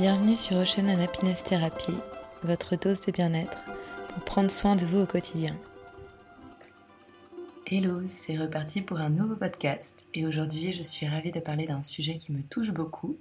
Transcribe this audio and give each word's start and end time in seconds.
Bienvenue 0.00 0.34
sur 0.34 0.56
Ocean 0.56 0.88
and 0.88 0.98
Happiness 0.98 1.44
Therapy, 1.44 1.92
votre 2.42 2.74
dose 2.74 3.02
de 3.02 3.12
bien-être 3.12 3.58
pour 4.08 4.24
prendre 4.24 4.50
soin 4.50 4.74
de 4.74 4.86
vous 4.86 5.00
au 5.00 5.04
quotidien. 5.04 5.54
Hello, 7.66 8.00
c'est 8.08 8.38
reparti 8.38 8.80
pour 8.80 8.98
un 8.98 9.10
nouveau 9.10 9.36
podcast 9.36 10.06
et 10.14 10.24
aujourd'hui 10.24 10.72
je 10.72 10.80
suis 10.80 11.06
ravie 11.06 11.32
de 11.32 11.40
parler 11.40 11.66
d'un 11.66 11.82
sujet 11.82 12.16
qui 12.16 12.32
me 12.32 12.40
touche 12.40 12.70
beaucoup 12.70 13.18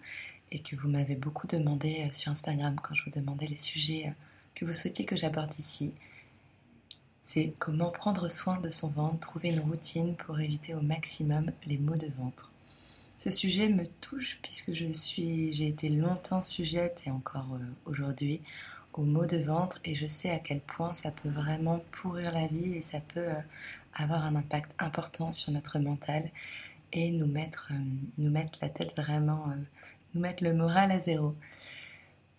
et 0.53 0.59
que 0.59 0.77
vous 0.77 0.87
m'avez 0.87 1.15
beaucoup 1.15 1.47
demandé 1.47 2.05
euh, 2.07 2.13
sur 2.13 2.31
Instagram 2.31 2.77
quand 2.81 2.95
je 2.95 3.03
vous 3.03 3.11
demandais 3.11 3.47
les 3.47 3.57
sujets 3.57 4.05
euh, 4.07 4.11
que 4.55 4.63
vous 4.63 4.71
souhaitiez 4.71 5.03
que 5.03 5.17
j'aborde 5.17 5.53
ici. 5.59 5.91
C'est 7.23 7.53
comment 7.59 7.91
prendre 7.91 8.29
soin 8.29 8.57
de 8.57 8.69
son 8.69 8.87
ventre, 8.87 9.19
trouver 9.19 9.49
une 9.49 9.59
routine 9.59 10.15
pour 10.15 10.39
éviter 10.39 10.73
au 10.75 10.81
maximum 10.81 11.51
les 11.67 11.77
maux 11.77 11.97
de 11.97 12.07
ventre. 12.17 12.48
Ce 13.19 13.29
sujet 13.29 13.67
me 13.67 13.85
touche 13.85 14.39
puisque 14.41 14.71
je 14.71 14.87
suis, 14.93 15.51
j'ai 15.51 15.67
été 15.67 15.89
longtemps 15.89 16.41
sujette 16.41 17.03
et 17.05 17.11
encore 17.11 17.53
euh, 17.53 17.65
aujourd'hui 17.83 18.41
aux 18.93 19.03
maux 19.03 19.25
de 19.25 19.35
ventre 19.35 19.81
et 19.83 19.93
je 19.93 20.05
sais 20.05 20.29
à 20.29 20.39
quel 20.39 20.61
point 20.61 20.93
ça 20.93 21.11
peut 21.11 21.27
vraiment 21.27 21.83
pourrir 21.91 22.31
la 22.31 22.47
vie 22.47 22.75
et 22.75 22.81
ça 22.81 23.01
peut 23.01 23.19
euh, 23.19 23.41
avoir 23.93 24.23
un 24.23 24.37
impact 24.37 24.73
important 24.79 25.33
sur 25.33 25.51
notre 25.51 25.79
mental 25.79 26.31
et 26.93 27.11
nous 27.11 27.27
mettre, 27.27 27.67
euh, 27.73 27.83
nous 28.17 28.31
mettre 28.31 28.57
la 28.61 28.69
tête 28.69 28.95
vraiment, 28.95 29.53
nous 30.13 30.21
mettre 30.21 30.41
le 30.41 30.53
moral 30.53 30.89
à 30.89 30.99
zéro. 31.01 31.35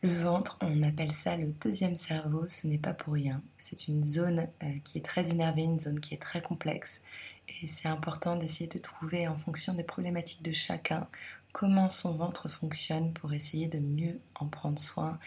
Le 0.02 0.14
ventre, 0.14 0.56
on 0.62 0.82
appelle 0.82 1.12
ça 1.12 1.36
le 1.36 1.52
deuxième 1.62 1.94
cerveau, 1.94 2.48
ce 2.48 2.66
n'est 2.66 2.78
pas 2.78 2.94
pour 2.94 3.12
rien. 3.12 3.42
C'est 3.58 3.86
une 3.86 4.02
zone 4.02 4.48
qui 4.82 4.96
est 4.96 5.04
très 5.04 5.28
énervée, 5.28 5.64
une 5.64 5.78
zone 5.78 6.00
qui 6.00 6.14
est 6.14 6.22
très 6.22 6.40
complexe 6.40 7.02
et 7.50 7.66
c'est 7.66 7.88
important 7.88 8.36
d'essayer 8.36 8.68
de 8.68 8.78
trouver 8.78 9.28
en 9.28 9.36
fonction 9.36 9.74
des 9.74 9.84
problématiques 9.84 10.42
de 10.42 10.52
chacun 10.52 11.06
comment 11.52 11.90
son 11.90 12.12
ventre 12.12 12.48
fonctionne 12.48 13.12
pour 13.12 13.32
essayer 13.32 13.68
de 13.68 13.78
mieux 13.78 14.20
en 14.36 14.46
prendre 14.46 14.78
soin 14.78 15.18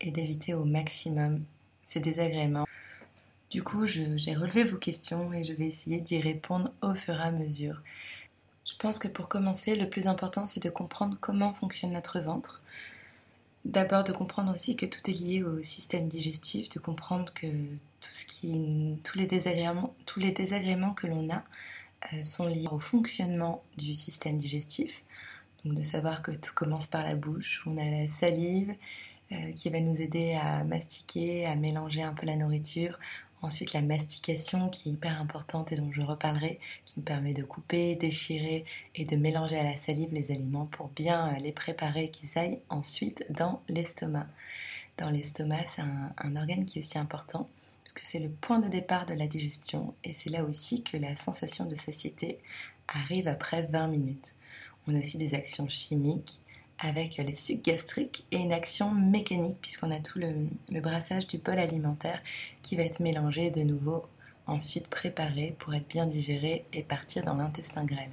et 0.00 0.10
d'éviter 0.10 0.54
au 0.54 0.64
maximum 0.64 1.44
ces 1.84 2.00
désagréments. 2.00 2.66
Du 3.50 3.62
coup, 3.62 3.84
j'ai 3.86 4.34
relevé 4.34 4.64
vos 4.64 4.78
questions 4.78 5.32
et 5.32 5.44
je 5.44 5.52
vais 5.52 5.66
essayer 5.66 6.00
d'y 6.00 6.20
répondre 6.20 6.72
au 6.80 6.94
fur 6.94 7.14
et 7.14 7.22
à 7.22 7.30
mesure. 7.30 7.82
Je 8.64 8.74
pense 8.76 8.98
que 8.98 9.08
pour 9.08 9.28
commencer, 9.28 9.76
le 9.76 9.88
plus 9.88 10.06
important, 10.06 10.46
c'est 10.46 10.62
de 10.62 10.70
comprendre 10.70 11.16
comment 11.20 11.52
fonctionne 11.52 11.92
notre 11.92 12.20
ventre. 12.20 12.62
D'abord, 13.64 14.04
de 14.04 14.12
comprendre 14.12 14.54
aussi 14.54 14.76
que 14.76 14.86
tout 14.86 15.08
est 15.10 15.14
lié 15.14 15.42
au 15.42 15.62
système 15.62 16.08
digestif, 16.08 16.68
de 16.68 16.78
comprendre 16.78 17.32
que 17.34 17.46
tout 17.46 18.10
ce 18.10 18.24
qui, 18.24 18.98
tous 19.04 19.18
les 19.18 19.26
désagréments, 19.26 19.94
tous 20.06 20.20
les 20.20 20.32
désagréments 20.32 20.94
que 20.94 21.06
l'on 21.06 21.28
a 21.30 21.44
sont 22.22 22.46
liés 22.46 22.68
au 22.70 22.78
fonctionnement 22.78 23.62
du 23.76 23.94
système 23.94 24.36
digestif. 24.36 25.02
Donc 25.64 25.74
de 25.74 25.82
savoir 25.82 26.22
que 26.22 26.32
tout 26.32 26.54
commence 26.54 26.86
par 26.86 27.04
la 27.04 27.14
bouche. 27.14 27.62
On 27.66 27.76
a 27.78 27.84
la 27.84 28.08
salive 28.08 28.74
euh, 29.32 29.52
qui 29.52 29.70
va 29.70 29.80
nous 29.80 30.02
aider 30.02 30.34
à 30.34 30.64
mastiquer, 30.64 31.46
à 31.46 31.54
mélanger 31.54 32.02
un 32.02 32.14
peu 32.14 32.26
la 32.26 32.36
nourriture. 32.36 32.98
Ensuite 33.42 33.72
la 33.72 33.82
mastication 33.82 34.68
qui 34.68 34.88
est 34.88 34.92
hyper 34.92 35.20
importante 35.20 35.72
et 35.72 35.76
dont 35.76 35.90
je 35.92 36.02
reparlerai, 36.02 36.60
qui 36.84 36.94
nous 36.96 37.02
permet 37.02 37.34
de 37.34 37.42
couper, 37.42 37.96
déchirer 37.96 38.64
et 38.94 39.04
de 39.04 39.16
mélanger 39.16 39.58
à 39.58 39.64
la 39.64 39.76
salive 39.76 40.12
les 40.12 40.30
aliments 40.30 40.66
pour 40.66 40.88
bien 40.88 41.34
euh, 41.34 41.38
les 41.38 41.52
préparer 41.52 42.10
qu'ils 42.10 42.38
aillent 42.38 42.60
ensuite 42.68 43.24
dans 43.30 43.62
l'estomac. 43.68 44.26
Dans 44.98 45.08
l'estomac, 45.08 45.66
c'est 45.66 45.82
un 45.82 46.36
organe 46.36 46.66
qui 46.66 46.78
est 46.78 46.82
aussi 46.82 46.98
important 46.98 47.48
parce 47.82 47.92
que 47.92 48.06
c'est 48.06 48.20
le 48.20 48.28
point 48.28 48.58
de 48.58 48.68
départ 48.68 49.06
de 49.06 49.14
la 49.14 49.26
digestion 49.26 49.94
et 50.04 50.12
c'est 50.12 50.30
là 50.30 50.44
aussi 50.44 50.82
que 50.82 50.96
la 50.96 51.16
sensation 51.16 51.64
de 51.64 51.74
satiété 51.74 52.38
arrive 52.88 53.28
après 53.28 53.62
20 53.62 53.88
minutes. 53.88 54.34
On 54.86 54.94
a 54.94 54.98
aussi 54.98 55.18
des 55.18 55.34
actions 55.34 55.68
chimiques 55.68 56.42
avec 56.78 57.16
les 57.16 57.34
sucs 57.34 57.64
gastriques 57.64 58.26
et 58.32 58.36
une 58.36 58.52
action 58.52 58.92
mécanique 58.92 59.58
puisqu'on 59.60 59.90
a 59.90 60.00
tout 60.00 60.18
le, 60.18 60.80
brassage 60.80 61.26
du 61.26 61.38
bol 61.38 61.58
alimentaire 61.58 62.20
qui 62.62 62.76
va 62.76 62.82
être 62.82 63.00
mélangé 63.00 63.50
de 63.50 63.62
nouveau 63.62 64.04
ensuite 64.46 64.88
préparé 64.88 65.54
pour 65.60 65.74
être 65.74 65.86
bien 65.88 66.06
digéré 66.06 66.64
et 66.72 66.82
partir 66.82 67.24
dans 67.24 67.34
l'intestin 67.34 67.84
grêle. 67.84 68.10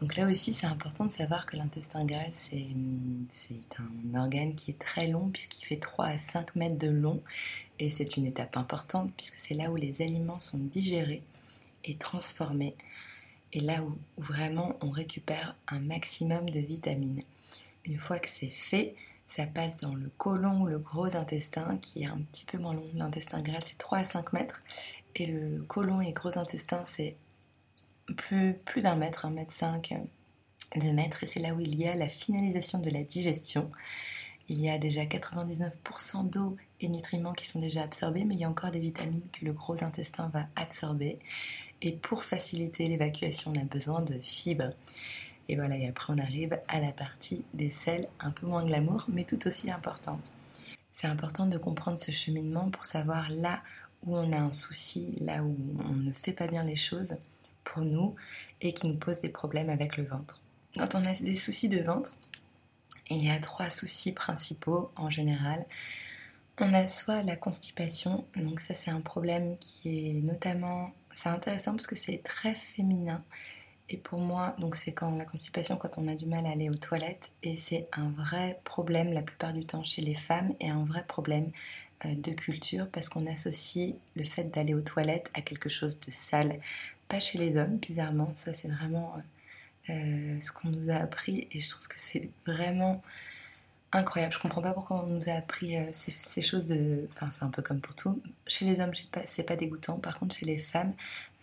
Donc 0.00 0.16
là 0.16 0.26
aussi, 0.26 0.54
c'est 0.54 0.66
important 0.66 1.04
de 1.04 1.12
savoir 1.12 1.44
que 1.44 1.56
l'intestin 1.56 2.04
grêle, 2.06 2.32
c'est 2.32 2.66
un 3.78 4.18
organe 4.18 4.54
qui 4.54 4.70
est 4.70 4.78
très 4.78 5.06
long 5.06 5.28
puisqu'il 5.28 5.64
fait 5.66 5.76
3 5.76 6.06
à 6.06 6.18
5 6.18 6.56
mètres 6.56 6.78
de 6.78 6.88
long 6.88 7.22
et 7.80 7.88
c'est 7.88 8.16
une 8.16 8.26
étape 8.26 8.56
importante 8.56 9.10
puisque 9.16 9.40
c'est 9.40 9.54
là 9.54 9.70
où 9.70 9.76
les 9.76 10.02
aliments 10.02 10.38
sont 10.38 10.58
digérés 10.58 11.22
et 11.84 11.94
transformés 11.94 12.76
et 13.52 13.60
là 13.60 13.82
où, 13.82 13.96
vraiment 14.18 14.76
on 14.82 14.90
récupère 14.90 15.56
un 15.66 15.80
maximum 15.80 16.50
de 16.50 16.60
vitamines. 16.60 17.22
Une 17.84 17.98
fois 17.98 18.18
que 18.18 18.28
c'est 18.28 18.48
fait, 18.48 18.94
ça 19.26 19.46
passe 19.46 19.80
dans 19.80 19.94
le 19.94 20.10
côlon 20.18 20.62
ou 20.62 20.66
le 20.66 20.78
gros 20.78 21.16
intestin 21.16 21.78
qui 21.80 22.02
est 22.02 22.06
un 22.06 22.18
petit 22.18 22.44
peu 22.44 22.58
moins 22.58 22.74
long. 22.74 22.86
L'intestin 22.94 23.40
grêle 23.40 23.62
c'est 23.64 23.78
3 23.78 23.98
à 23.98 24.04
5 24.04 24.32
mètres 24.34 24.62
et 25.16 25.26
le 25.26 25.62
côlon 25.62 26.00
et 26.02 26.12
gros 26.12 26.38
intestin 26.38 26.82
c'est 26.84 27.16
plus, 28.16 28.54
plus 28.66 28.82
d'un 28.82 28.96
mètre, 28.96 29.24
un 29.24 29.30
mètre 29.30 29.54
5 29.54 29.94
de 30.76 30.90
mètres 30.90 31.24
et 31.24 31.26
c'est 31.26 31.40
là 31.40 31.54
où 31.54 31.60
il 31.60 31.74
y 31.76 31.88
a 31.88 31.94
la 31.94 32.10
finalisation 32.10 32.78
de 32.78 32.90
la 32.90 33.02
digestion. 33.02 33.70
Il 34.48 34.60
y 34.60 34.68
a 34.68 34.78
déjà 34.78 35.04
99% 35.04 36.28
d'eau 36.28 36.56
nutriments 36.88 37.32
qui 37.32 37.46
sont 37.46 37.58
déjà 37.58 37.82
absorbés, 37.82 38.24
mais 38.24 38.34
il 38.34 38.40
y 38.40 38.44
a 38.44 38.48
encore 38.48 38.70
des 38.70 38.80
vitamines 38.80 39.28
que 39.32 39.44
le 39.44 39.52
gros 39.52 39.84
intestin 39.84 40.30
va 40.32 40.46
absorber. 40.56 41.18
Et 41.82 41.92
pour 41.92 42.24
faciliter 42.24 42.88
l'évacuation, 42.88 43.52
on 43.54 43.60
a 43.60 43.64
besoin 43.64 44.02
de 44.02 44.18
fibres. 44.22 44.72
Et 45.48 45.56
voilà, 45.56 45.76
et 45.76 45.88
après 45.88 46.12
on 46.12 46.18
arrive 46.18 46.58
à 46.68 46.80
la 46.80 46.92
partie 46.92 47.44
des 47.54 47.70
sels 47.70 48.08
un 48.20 48.30
peu 48.30 48.46
moins 48.46 48.64
glamour, 48.64 49.06
mais 49.08 49.24
tout 49.24 49.46
aussi 49.46 49.70
importante. 49.70 50.32
C'est 50.92 51.06
important 51.06 51.46
de 51.46 51.58
comprendre 51.58 51.98
ce 51.98 52.12
cheminement 52.12 52.70
pour 52.70 52.84
savoir 52.84 53.28
là 53.30 53.62
où 54.04 54.16
on 54.16 54.32
a 54.32 54.38
un 54.38 54.52
souci, 54.52 55.14
là 55.20 55.42
où 55.42 55.56
on 55.84 55.92
ne 55.92 56.12
fait 56.12 56.32
pas 56.32 56.46
bien 56.46 56.62
les 56.62 56.76
choses 56.76 57.18
pour 57.64 57.84
nous 57.84 58.14
et 58.60 58.72
qui 58.72 58.88
nous 58.88 58.96
pose 58.96 59.20
des 59.20 59.28
problèmes 59.28 59.70
avec 59.70 59.96
le 59.96 60.04
ventre. 60.04 60.40
Quand 60.76 60.94
on 60.94 61.04
a 61.04 61.14
des 61.14 61.36
soucis 61.36 61.68
de 61.68 61.82
ventre, 61.82 62.16
il 63.10 63.24
y 63.24 63.30
a 63.30 63.38
trois 63.40 63.70
soucis 63.70 64.12
principaux 64.12 64.90
en 64.96 65.10
général. 65.10 65.64
On 66.62 66.74
a 66.74 66.86
soit 66.88 67.22
la 67.22 67.36
constipation, 67.36 68.26
donc 68.36 68.60
ça 68.60 68.74
c'est 68.74 68.90
un 68.90 69.00
problème 69.00 69.56
qui 69.58 70.18
est 70.18 70.20
notamment, 70.20 70.92
c'est 71.14 71.30
intéressant 71.30 71.72
parce 71.72 71.86
que 71.86 71.96
c'est 71.96 72.22
très 72.22 72.54
féminin. 72.54 73.24
Et 73.88 73.96
pour 73.96 74.20
moi, 74.20 74.54
donc 74.58 74.76
c'est 74.76 74.92
quand 74.92 75.10
la 75.16 75.24
constipation, 75.24 75.76
quand 75.76 75.96
on 75.96 76.06
a 76.06 76.14
du 76.14 76.26
mal 76.26 76.44
à 76.46 76.50
aller 76.50 76.68
aux 76.68 76.74
toilettes, 76.74 77.32
et 77.42 77.56
c'est 77.56 77.88
un 77.92 78.10
vrai 78.10 78.60
problème 78.62 79.10
la 79.12 79.22
plupart 79.22 79.54
du 79.54 79.64
temps 79.64 79.82
chez 79.82 80.02
les 80.02 80.14
femmes 80.14 80.54
et 80.60 80.68
un 80.68 80.84
vrai 80.84 81.02
problème 81.06 81.50
euh, 82.04 82.14
de 82.14 82.32
culture 82.32 82.88
parce 82.90 83.08
qu'on 83.08 83.26
associe 83.26 83.94
le 84.14 84.24
fait 84.24 84.44
d'aller 84.44 84.74
aux 84.74 84.82
toilettes 84.82 85.30
à 85.34 85.40
quelque 85.40 85.70
chose 85.70 85.98
de 86.00 86.10
sale. 86.10 86.60
Pas 87.08 87.20
chez 87.20 87.38
les 87.38 87.56
hommes, 87.56 87.78
bizarrement, 87.78 88.32
ça 88.34 88.52
c'est 88.52 88.68
vraiment 88.68 89.14
euh, 89.88 89.92
euh, 89.94 90.40
ce 90.42 90.52
qu'on 90.52 90.68
nous 90.68 90.90
a 90.90 90.96
appris 90.96 91.48
et 91.52 91.60
je 91.60 91.70
trouve 91.70 91.88
que 91.88 91.98
c'est 91.98 92.30
vraiment 92.46 93.02
incroyable. 93.92 94.32
Je 94.32 94.38
comprends 94.38 94.62
pas 94.62 94.72
pourquoi 94.72 95.04
on 95.04 95.06
nous 95.06 95.28
a 95.28 95.32
appris 95.32 95.76
euh, 95.76 95.90
ces, 95.92 96.42
choses 96.42 96.66
de. 96.66 97.08
Enfin, 97.12 97.30
c'est 97.30 97.44
un 97.44 97.50
peu 97.50 97.62
comme 97.62 97.80
pour 97.80 97.94
tout. 97.94 98.20
Chez 98.46 98.64
les 98.64 98.80
hommes, 98.80 98.92
c'est 99.24 99.42
pas, 99.42 99.56
dégoûtant. 99.56 99.98
Par 99.98 100.18
contre, 100.18 100.36
chez 100.36 100.46
les 100.46 100.58
femmes, 100.58 100.94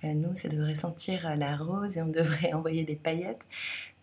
euh, 0.04 0.14
nous, 0.14 0.36
ça 0.36 0.50
devrait 0.50 0.76
sentir 0.76 1.28
euh, 1.28 1.36
la 1.36 1.58
rose 1.58 1.98
et 1.98 2.02
on 2.02 2.08
devrait 2.08 2.54
envoyer 2.54 2.84
des 2.84 2.96
paillettes. 2.96 3.48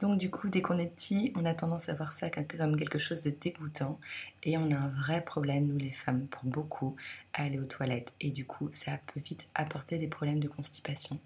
Donc, 0.01 0.19
du 0.19 0.31
coup, 0.31 0.49
dès 0.49 0.61
qu'on 0.61 0.79
est 0.79 0.87
petit, 0.87 1.33
on 1.37 1.47
a 1.47 1.55
tendance 1.55 1.89
à 1.89 1.95
voir 1.95 2.13
ça 2.13 2.29
comme 2.31 2.77
quelque 2.77 2.99
chose 2.99 3.23
de 3.23 3.31
dégoûtant. 3.31 3.99
Et 4.43 4.59
on 4.59 4.71
a 4.71 4.77
un 4.77 4.89
vrai 4.89 5.23
problème, 5.23 5.67
nous 5.67 5.79
les 5.79 5.93
femmes, 5.93 6.27
pour 6.27 6.45
beaucoup, 6.45 6.97
à 7.33 7.45
aller 7.45 7.59
aux 7.59 7.65
toilettes. 7.65 8.13
Et 8.21 8.31
du 8.31 8.45
coup, 8.45 8.69
ça 8.71 8.99
peut 9.13 9.21
vite 9.21 9.47
apporter 9.55 9.99
des 9.99 10.09
problèmes 10.09 10.41
de 10.41 10.49
constipation. 10.49 11.19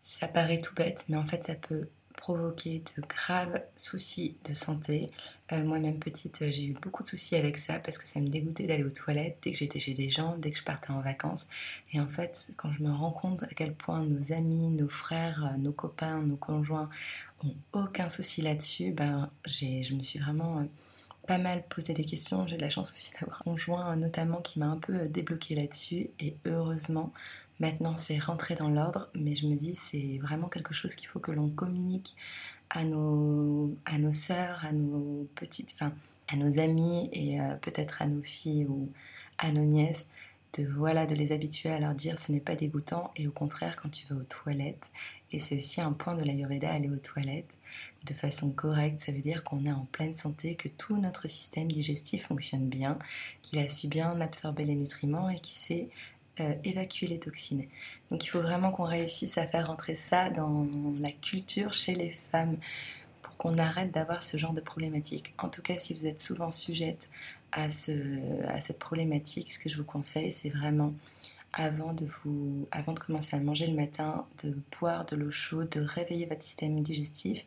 Ça 0.00 0.28
paraît 0.28 0.58
tout 0.58 0.74
bête, 0.74 1.06
mais 1.08 1.16
en 1.16 1.26
fait, 1.26 1.44
ça 1.44 1.54
peut 1.54 1.88
provoquer 2.16 2.82
de 2.96 3.02
graves 3.02 3.60
soucis 3.76 4.36
de 4.44 4.54
santé. 4.54 5.10
Euh, 5.52 5.62
moi-même 5.62 5.98
petite, 5.98 6.40
euh, 6.40 6.50
j'ai 6.50 6.64
eu 6.64 6.72
beaucoup 6.72 7.02
de 7.02 7.08
soucis 7.08 7.36
avec 7.36 7.58
ça 7.58 7.78
parce 7.78 7.98
que 7.98 8.08
ça 8.08 8.18
me 8.18 8.28
dégoûtait 8.28 8.66
d'aller 8.66 8.84
aux 8.84 8.90
toilettes 8.90 9.38
dès 9.42 9.52
que 9.52 9.58
j'étais 9.58 9.78
chez 9.78 9.92
des 9.92 10.08
gens, 10.08 10.38
dès 10.38 10.50
que 10.50 10.58
je 10.58 10.64
partais 10.64 10.90
en 10.90 11.02
vacances. 11.02 11.48
Et 11.92 12.00
en 12.00 12.08
fait, 12.08 12.52
quand 12.56 12.72
je 12.72 12.82
me 12.82 12.90
rends 12.90 13.10
compte 13.10 13.42
à 13.42 13.48
quel 13.48 13.74
point 13.74 14.02
nos 14.02 14.32
amis, 14.32 14.70
nos 14.70 14.88
frères, 14.88 15.44
euh, 15.44 15.58
nos 15.58 15.72
copains, 15.72 16.22
nos 16.22 16.38
conjoints 16.38 16.88
ont 17.44 17.54
aucun 17.74 18.08
souci 18.08 18.40
là-dessus, 18.40 18.92
ben, 18.92 19.30
je 19.44 19.94
me 19.94 20.02
suis 20.02 20.18
vraiment 20.18 20.66
pas 21.26 21.38
mal 21.38 21.62
posé 21.68 21.92
des 21.92 22.04
questions. 22.04 22.46
J'ai 22.46 22.56
de 22.56 22.62
la 22.62 22.70
chance 22.70 22.90
aussi 22.90 23.12
d'avoir 23.12 23.42
un 23.42 23.44
conjoint 23.44 23.96
notamment 23.96 24.40
qui 24.40 24.58
m'a 24.58 24.66
un 24.66 24.78
peu 24.78 25.08
débloqué 25.08 25.54
là-dessus. 25.54 26.08
Et 26.20 26.36
heureusement, 26.46 27.12
Maintenant, 27.60 27.94
c'est 27.94 28.18
rentré 28.18 28.56
dans 28.56 28.68
l'ordre, 28.68 29.08
mais 29.14 29.36
je 29.36 29.46
me 29.46 29.54
dis, 29.54 29.76
c'est 29.76 30.18
vraiment 30.20 30.48
quelque 30.48 30.74
chose 30.74 30.96
qu'il 30.96 31.08
faut 31.08 31.20
que 31.20 31.30
l'on 31.30 31.48
communique 31.48 32.16
à 32.70 32.84
nos, 32.84 33.76
à 33.84 33.98
nos 33.98 34.12
sœurs, 34.12 34.64
à 34.64 34.72
nos 34.72 35.28
petites, 35.34 35.72
enfin, 35.74 35.94
à 36.28 36.36
nos 36.36 36.58
amis 36.58 37.08
et 37.12 37.40
euh, 37.40 37.54
peut-être 37.56 38.02
à 38.02 38.06
nos 38.06 38.22
filles 38.22 38.66
ou 38.66 38.90
à 39.38 39.52
nos 39.52 39.64
nièces, 39.64 40.08
de 40.58 40.64
voilà, 40.64 41.06
de 41.06 41.14
les 41.14 41.32
habituer 41.32 41.70
à 41.70 41.80
leur 41.80 41.94
dire 41.94 42.18
ce 42.18 42.32
n'est 42.32 42.40
pas 42.40 42.56
dégoûtant 42.56 43.10
et 43.16 43.26
au 43.26 43.32
contraire, 43.32 43.76
quand 43.76 43.88
tu 43.88 44.06
vas 44.08 44.16
aux 44.16 44.24
toilettes, 44.24 44.90
et 45.32 45.38
c'est 45.38 45.56
aussi 45.56 45.80
un 45.80 45.92
point 45.92 46.14
de 46.14 46.22
l'Ayurveda, 46.22 46.72
aller 46.72 46.90
aux 46.90 46.96
toilettes, 46.96 47.54
de 48.06 48.14
façon 48.14 48.50
correcte, 48.50 49.00
ça 49.00 49.12
veut 49.12 49.20
dire 49.20 49.44
qu'on 49.44 49.64
est 49.64 49.72
en 49.72 49.86
pleine 49.90 50.12
santé, 50.12 50.54
que 50.54 50.68
tout 50.68 50.98
notre 50.98 51.28
système 51.28 51.70
digestif 51.72 52.26
fonctionne 52.26 52.68
bien, 52.68 52.98
qu'il 53.42 53.58
a 53.58 53.68
su 53.68 53.88
bien 53.88 54.20
absorber 54.20 54.64
les 54.64 54.74
nutriments 54.74 55.28
et 55.28 55.36
qu'il 55.36 55.56
sait 55.56 55.88
euh, 56.40 56.54
évacuer 56.64 57.06
les 57.06 57.18
toxines. 57.18 57.64
Donc 58.14 58.24
il 58.24 58.28
faut 58.28 58.42
vraiment 58.42 58.70
qu'on 58.70 58.84
réussisse 58.84 59.38
à 59.38 59.46
faire 59.48 59.66
rentrer 59.66 59.96
ça 59.96 60.30
dans 60.30 60.68
la 61.00 61.10
culture 61.10 61.72
chez 61.72 61.96
les 61.96 62.12
femmes 62.12 62.58
pour 63.22 63.36
qu'on 63.36 63.58
arrête 63.58 63.90
d'avoir 63.90 64.22
ce 64.22 64.36
genre 64.36 64.52
de 64.52 64.60
problématique. 64.60 65.34
En 65.36 65.48
tout 65.48 65.62
cas, 65.62 65.76
si 65.78 65.94
vous 65.94 66.06
êtes 66.06 66.20
souvent 66.20 66.52
sujette 66.52 67.10
à, 67.50 67.70
ce, 67.70 67.90
à 68.46 68.60
cette 68.60 68.78
problématique, 68.78 69.50
ce 69.50 69.58
que 69.58 69.68
je 69.68 69.78
vous 69.78 69.84
conseille, 69.84 70.30
c'est 70.30 70.48
vraiment 70.48 70.94
avant 71.52 71.92
de, 71.92 72.06
vous, 72.06 72.68
avant 72.70 72.92
de 72.92 73.00
commencer 73.00 73.34
à 73.34 73.40
manger 73.40 73.66
le 73.66 73.74
matin, 73.74 74.28
de 74.44 74.56
boire 74.78 75.06
de 75.06 75.16
l'eau 75.16 75.32
chaude, 75.32 75.70
de 75.70 75.80
réveiller 75.80 76.26
votre 76.26 76.44
système 76.44 76.84
digestif, 76.84 77.44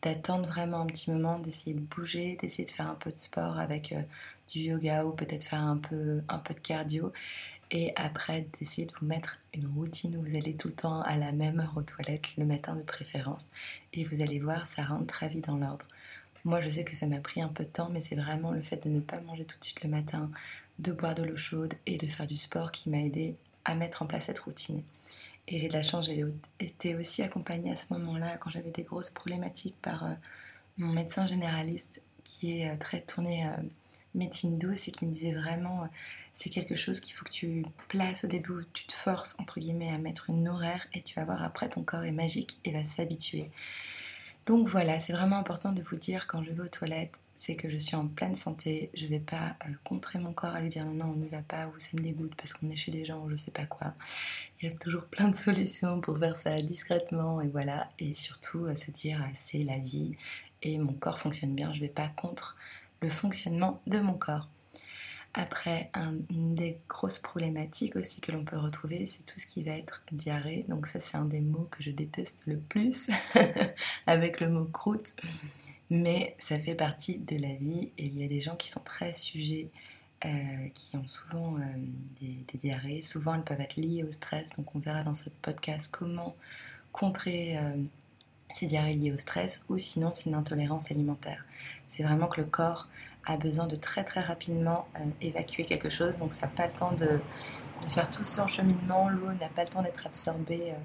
d'attendre 0.00 0.46
vraiment 0.46 0.82
un 0.82 0.86
petit 0.86 1.10
moment, 1.10 1.40
d'essayer 1.40 1.74
de 1.74 1.80
bouger, 1.80 2.36
d'essayer 2.36 2.66
de 2.66 2.70
faire 2.70 2.88
un 2.88 2.94
peu 2.94 3.10
de 3.10 3.16
sport 3.16 3.58
avec 3.58 3.90
euh, 3.90 4.02
du 4.48 4.60
yoga 4.60 5.06
ou 5.06 5.12
peut-être 5.12 5.42
faire 5.42 5.64
un 5.64 5.78
peu, 5.78 6.22
un 6.28 6.38
peu 6.38 6.54
de 6.54 6.60
cardio. 6.60 7.12
Et 7.70 7.92
après, 7.96 8.46
d'essayer 8.58 8.86
de 8.86 8.92
vous 9.00 9.06
mettre 9.06 9.38
une 9.52 9.66
routine 9.66 10.16
où 10.16 10.20
vous 10.20 10.36
allez 10.36 10.54
tout 10.54 10.68
le 10.68 10.74
temps 10.74 11.00
à 11.02 11.16
la 11.16 11.32
même 11.32 11.60
heure 11.60 11.74
aux 11.76 11.82
toilettes, 11.82 12.36
le 12.36 12.44
matin 12.44 12.76
de 12.76 12.82
préférence. 12.82 13.50
Et 13.92 14.04
vous 14.04 14.22
allez 14.22 14.40
voir, 14.40 14.66
ça 14.66 14.84
rentre 14.84 15.06
très 15.06 15.28
vite 15.28 15.46
dans 15.46 15.56
l'ordre. 15.56 15.86
Moi, 16.44 16.60
je 16.60 16.68
sais 16.68 16.84
que 16.84 16.94
ça 16.94 17.06
m'a 17.06 17.20
pris 17.20 17.40
un 17.40 17.48
peu 17.48 17.64
de 17.64 17.70
temps, 17.70 17.88
mais 17.90 18.00
c'est 18.00 18.16
vraiment 18.16 18.52
le 18.52 18.60
fait 18.60 18.82
de 18.84 18.90
ne 18.90 19.00
pas 19.00 19.20
manger 19.20 19.44
tout 19.44 19.58
de 19.58 19.64
suite 19.64 19.82
le 19.82 19.88
matin, 19.88 20.30
de 20.78 20.92
boire 20.92 21.14
de 21.14 21.22
l'eau 21.22 21.36
chaude 21.36 21.74
et 21.86 21.96
de 21.96 22.06
faire 22.06 22.26
du 22.26 22.36
sport 22.36 22.70
qui 22.70 22.90
m'a 22.90 22.98
aidé 22.98 23.36
à 23.64 23.74
mettre 23.74 24.02
en 24.02 24.06
place 24.06 24.24
cette 24.24 24.40
routine. 24.40 24.82
Et 25.48 25.58
j'ai 25.58 25.68
de 25.68 25.72
la 25.72 25.82
chance, 25.82 26.06
j'ai 26.06 26.24
été 26.60 26.94
aussi 26.94 27.22
accompagnée 27.22 27.70
à 27.72 27.76
ce 27.76 27.92
moment-là, 27.94 28.36
quand 28.38 28.50
j'avais 28.50 28.70
des 28.70 28.82
grosses 28.82 29.10
problématiques, 29.10 29.76
par 29.80 30.04
euh, 30.04 30.12
mon 30.78 30.92
médecin 30.92 31.26
généraliste 31.26 32.02
qui 32.24 32.60
est 32.60 32.70
euh, 32.70 32.76
très 32.76 33.00
tourné 33.00 33.46
euh, 33.46 33.50
médecine 34.14 34.58
douce 34.58 34.88
et 34.88 34.90
qui 34.90 35.06
me 35.06 35.12
disait 35.12 35.32
vraiment 35.32 35.88
c'est 36.32 36.50
quelque 36.50 36.76
chose 36.76 37.00
qu'il 37.00 37.14
faut 37.14 37.24
que 37.24 37.30
tu 37.30 37.64
places 37.88 38.24
au 38.24 38.28
début 38.28 38.64
tu 38.72 38.86
te 38.86 38.92
forces 38.92 39.36
entre 39.38 39.60
guillemets 39.60 39.90
à 39.90 39.98
mettre 39.98 40.30
une 40.30 40.48
horaire 40.48 40.86
et 40.92 41.02
tu 41.02 41.14
vas 41.14 41.24
voir 41.24 41.42
après 41.42 41.68
ton 41.68 41.82
corps 41.82 42.04
est 42.04 42.12
magique 42.12 42.60
et 42.64 42.72
va 42.72 42.84
s'habituer. 42.84 43.50
Donc 44.46 44.68
voilà, 44.68 44.98
c'est 44.98 45.14
vraiment 45.14 45.38
important 45.38 45.72
de 45.72 45.82
vous 45.82 45.96
dire 45.96 46.26
quand 46.26 46.42
je 46.42 46.50
vais 46.50 46.62
aux 46.62 46.68
toilettes, 46.68 47.20
c'est 47.34 47.56
que 47.56 47.70
je 47.70 47.78
suis 47.78 47.96
en 47.96 48.06
pleine 48.06 48.34
santé. 48.34 48.90
Je 48.92 49.06
vais 49.06 49.18
pas 49.18 49.56
euh, 49.66 49.72
contrer 49.84 50.18
mon 50.18 50.34
corps 50.34 50.54
à 50.54 50.60
lui 50.60 50.68
dire 50.68 50.84
non, 50.84 50.92
non, 50.92 51.06
on 51.12 51.16
n'y 51.16 51.30
va 51.30 51.40
pas 51.40 51.68
ou 51.68 51.78
ça 51.78 51.90
me 51.94 52.02
dégoûte 52.02 52.34
parce 52.36 52.52
qu'on 52.52 52.68
est 52.68 52.76
chez 52.76 52.90
des 52.90 53.06
gens 53.06 53.24
ou 53.24 53.30
je 53.30 53.36
sais 53.36 53.52
pas 53.52 53.64
quoi. 53.64 53.94
Il 54.60 54.68
y 54.68 54.72
a 54.72 54.76
toujours 54.76 55.06
plein 55.06 55.28
de 55.28 55.36
solutions 55.36 56.02
pour 56.02 56.18
faire 56.18 56.36
ça 56.36 56.60
discrètement 56.60 57.40
et 57.40 57.48
voilà. 57.48 57.88
Et 57.98 58.12
surtout 58.12 58.66
euh, 58.66 58.76
se 58.76 58.90
dire 58.90 59.22
euh, 59.22 59.30
c'est 59.32 59.64
la 59.64 59.78
vie 59.78 60.14
et 60.60 60.76
mon 60.76 60.92
corps 60.92 61.18
fonctionne 61.18 61.54
bien. 61.54 61.72
Je 61.72 61.80
vais 61.80 61.88
pas 61.88 62.08
contre 62.08 62.56
le 63.04 63.10
fonctionnement 63.10 63.82
de 63.86 64.00
mon 64.00 64.14
corps. 64.14 64.48
Après, 65.34 65.90
une 66.30 66.54
des 66.54 66.78
grosses 66.88 67.18
problématiques 67.18 67.96
aussi 67.96 68.20
que 68.22 68.32
l'on 68.32 68.44
peut 68.44 68.56
retrouver, 68.56 69.06
c'est 69.06 69.26
tout 69.26 69.38
ce 69.38 69.46
qui 69.46 69.62
va 69.62 69.72
être 69.72 70.02
diarrhée. 70.10 70.64
Donc 70.68 70.86
ça, 70.86 71.00
c'est 71.00 71.16
un 71.16 71.26
des 71.26 71.40
mots 71.40 71.68
que 71.70 71.82
je 71.82 71.90
déteste 71.90 72.44
le 72.46 72.56
plus, 72.56 73.10
avec 74.06 74.40
le 74.40 74.48
mot 74.48 74.64
croûte. 74.64 75.16
Mais 75.90 76.34
ça 76.38 76.58
fait 76.58 76.74
partie 76.74 77.18
de 77.18 77.36
la 77.36 77.52
vie 77.52 77.90
et 77.98 78.06
il 78.06 78.18
y 78.18 78.24
a 78.24 78.28
des 78.28 78.40
gens 78.40 78.56
qui 78.56 78.70
sont 78.70 78.80
très 78.80 79.12
sujets, 79.12 79.68
euh, 80.24 80.68
qui 80.72 80.96
ont 80.96 81.06
souvent 81.06 81.58
euh, 81.58 81.62
des, 82.20 82.46
diarrhées. 82.56 83.02
Souvent, 83.02 83.34
elles 83.34 83.44
peuvent 83.44 83.60
être 83.60 83.76
liées 83.76 84.04
au 84.04 84.12
stress. 84.12 84.52
Donc 84.56 84.74
on 84.74 84.78
verra 84.78 85.02
dans 85.02 85.14
ce 85.14 85.28
podcast 85.42 85.94
comment 85.94 86.36
contrer 86.92 87.58
euh, 87.58 87.76
ces 88.54 88.66
diarrhées 88.66 88.94
liées 88.94 89.12
au 89.12 89.18
stress 89.18 89.64
ou 89.68 89.78
sinon 89.78 90.12
c'est 90.14 90.30
une 90.30 90.36
intolérance 90.36 90.90
alimentaire. 90.90 91.44
C'est 91.88 92.02
vraiment 92.02 92.26
que 92.26 92.40
le 92.40 92.46
corps 92.46 92.88
a 93.26 93.36
besoin 93.36 93.66
de 93.66 93.76
très 93.76 94.04
très 94.04 94.20
rapidement 94.20 94.86
euh, 95.00 95.10
évacuer 95.20 95.64
quelque 95.64 95.90
chose, 95.90 96.18
donc 96.18 96.32
ça 96.32 96.46
n'a 96.46 96.52
pas 96.52 96.66
le 96.66 96.72
temps 96.72 96.92
de, 96.92 97.20
faire 97.88 98.10
tout 98.10 98.22
son 98.22 98.48
cheminement, 98.48 99.08
l'eau 99.08 99.32
n'a 99.32 99.48
pas 99.48 99.64
le 99.64 99.68
temps 99.68 99.82
d'être 99.82 100.06
absorbée 100.06 100.72
euh, 100.72 100.76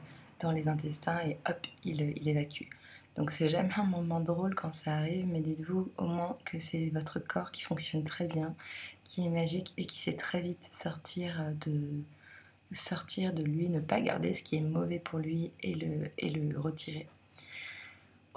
dans 0.41 0.51
les 0.51 0.67
intestins 0.67 1.19
et 1.25 1.37
hop, 1.47 1.65
il, 1.83 2.13
il 2.17 2.27
évacue. 2.27 2.67
Donc 3.15 3.31
c'est 3.31 3.49
jamais 3.49 3.73
un 3.75 3.83
moment 3.83 4.21
drôle 4.21 4.55
quand 4.55 4.71
ça 4.71 4.93
arrive, 4.93 5.27
mais 5.27 5.41
dites-vous 5.41 5.91
au 5.97 6.05
moins 6.05 6.37
que 6.45 6.59
c'est 6.59 6.89
votre 6.91 7.19
corps 7.19 7.51
qui 7.51 7.63
fonctionne 7.63 8.03
très 8.03 8.27
bien, 8.27 8.55
qui 9.03 9.25
est 9.25 9.29
magique 9.29 9.73
et 9.77 9.85
qui 9.85 9.99
sait 9.99 10.13
très 10.13 10.41
vite 10.41 10.69
sortir 10.71 11.41
euh, 11.41 11.51
de, 11.51 13.43
lui, 13.43 13.69
ne 13.69 13.79
pas 13.81 13.99
garder 13.99 14.33
ce 14.33 14.43
qui 14.43 14.55
est 14.55 14.61
mauvais 14.61 14.99
pour 14.99 15.19
lui 15.19 15.51
et 15.61 15.75
le 15.75 16.59
retirer. 16.59 17.09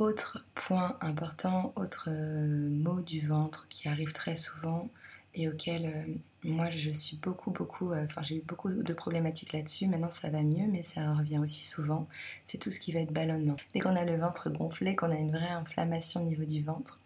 Autre 0.03 0.45
point 0.57 0.97
important, 1.01 1.73
autre 1.77 2.09
euh, 2.11 2.69
mot 2.69 3.03
du 3.03 3.25
ventre 3.25 3.69
qui 3.69 3.87
arrive 3.87 4.13
très 4.13 4.35
souvent 4.35 4.89
et 5.37 5.49
auquel 5.49 5.87
euh, 5.87 6.15
moi 6.43 6.71
je 6.71 6.91
suis 6.91 7.19
beaucoup 7.19 7.53
beaucoup, 7.53 7.93
euh, 7.93 8.05
enfin 8.05 8.21
j'ai 8.25 8.39
eu 8.39 8.43
beaucoup 8.45 8.73
de 8.73 8.93
problématiques 8.95 9.53
là-dessus, 9.53 9.87
maintenant 9.87 10.11
ça 10.11 10.29
va 10.29 10.43
mieux 10.43 10.67
mais 10.67 10.83
ça 10.83 11.15
revient 11.15 11.39
aussi 11.39 11.65
souvent, 11.65 12.09
c'est 12.45 12.59
tout 12.59 12.73
ce 12.73 12.81
qui 12.81 12.91
va 12.91 12.99
être 12.99 13.13
ballonnement. 13.13 13.57
Dès 13.75 13.79
qu'on 13.79 13.95
a 13.95 14.05
le 14.05 14.17
ventre 14.17 14.51
gonflé, 14.51 14.97
qu'on 14.97 15.13
a 15.13 15.15
une 15.15 15.31
vraie 15.31 15.51
inflammation 15.51 16.23
au 16.23 16.25
niveau 16.25 16.45
du 16.45 16.65
ventre, 16.65 16.99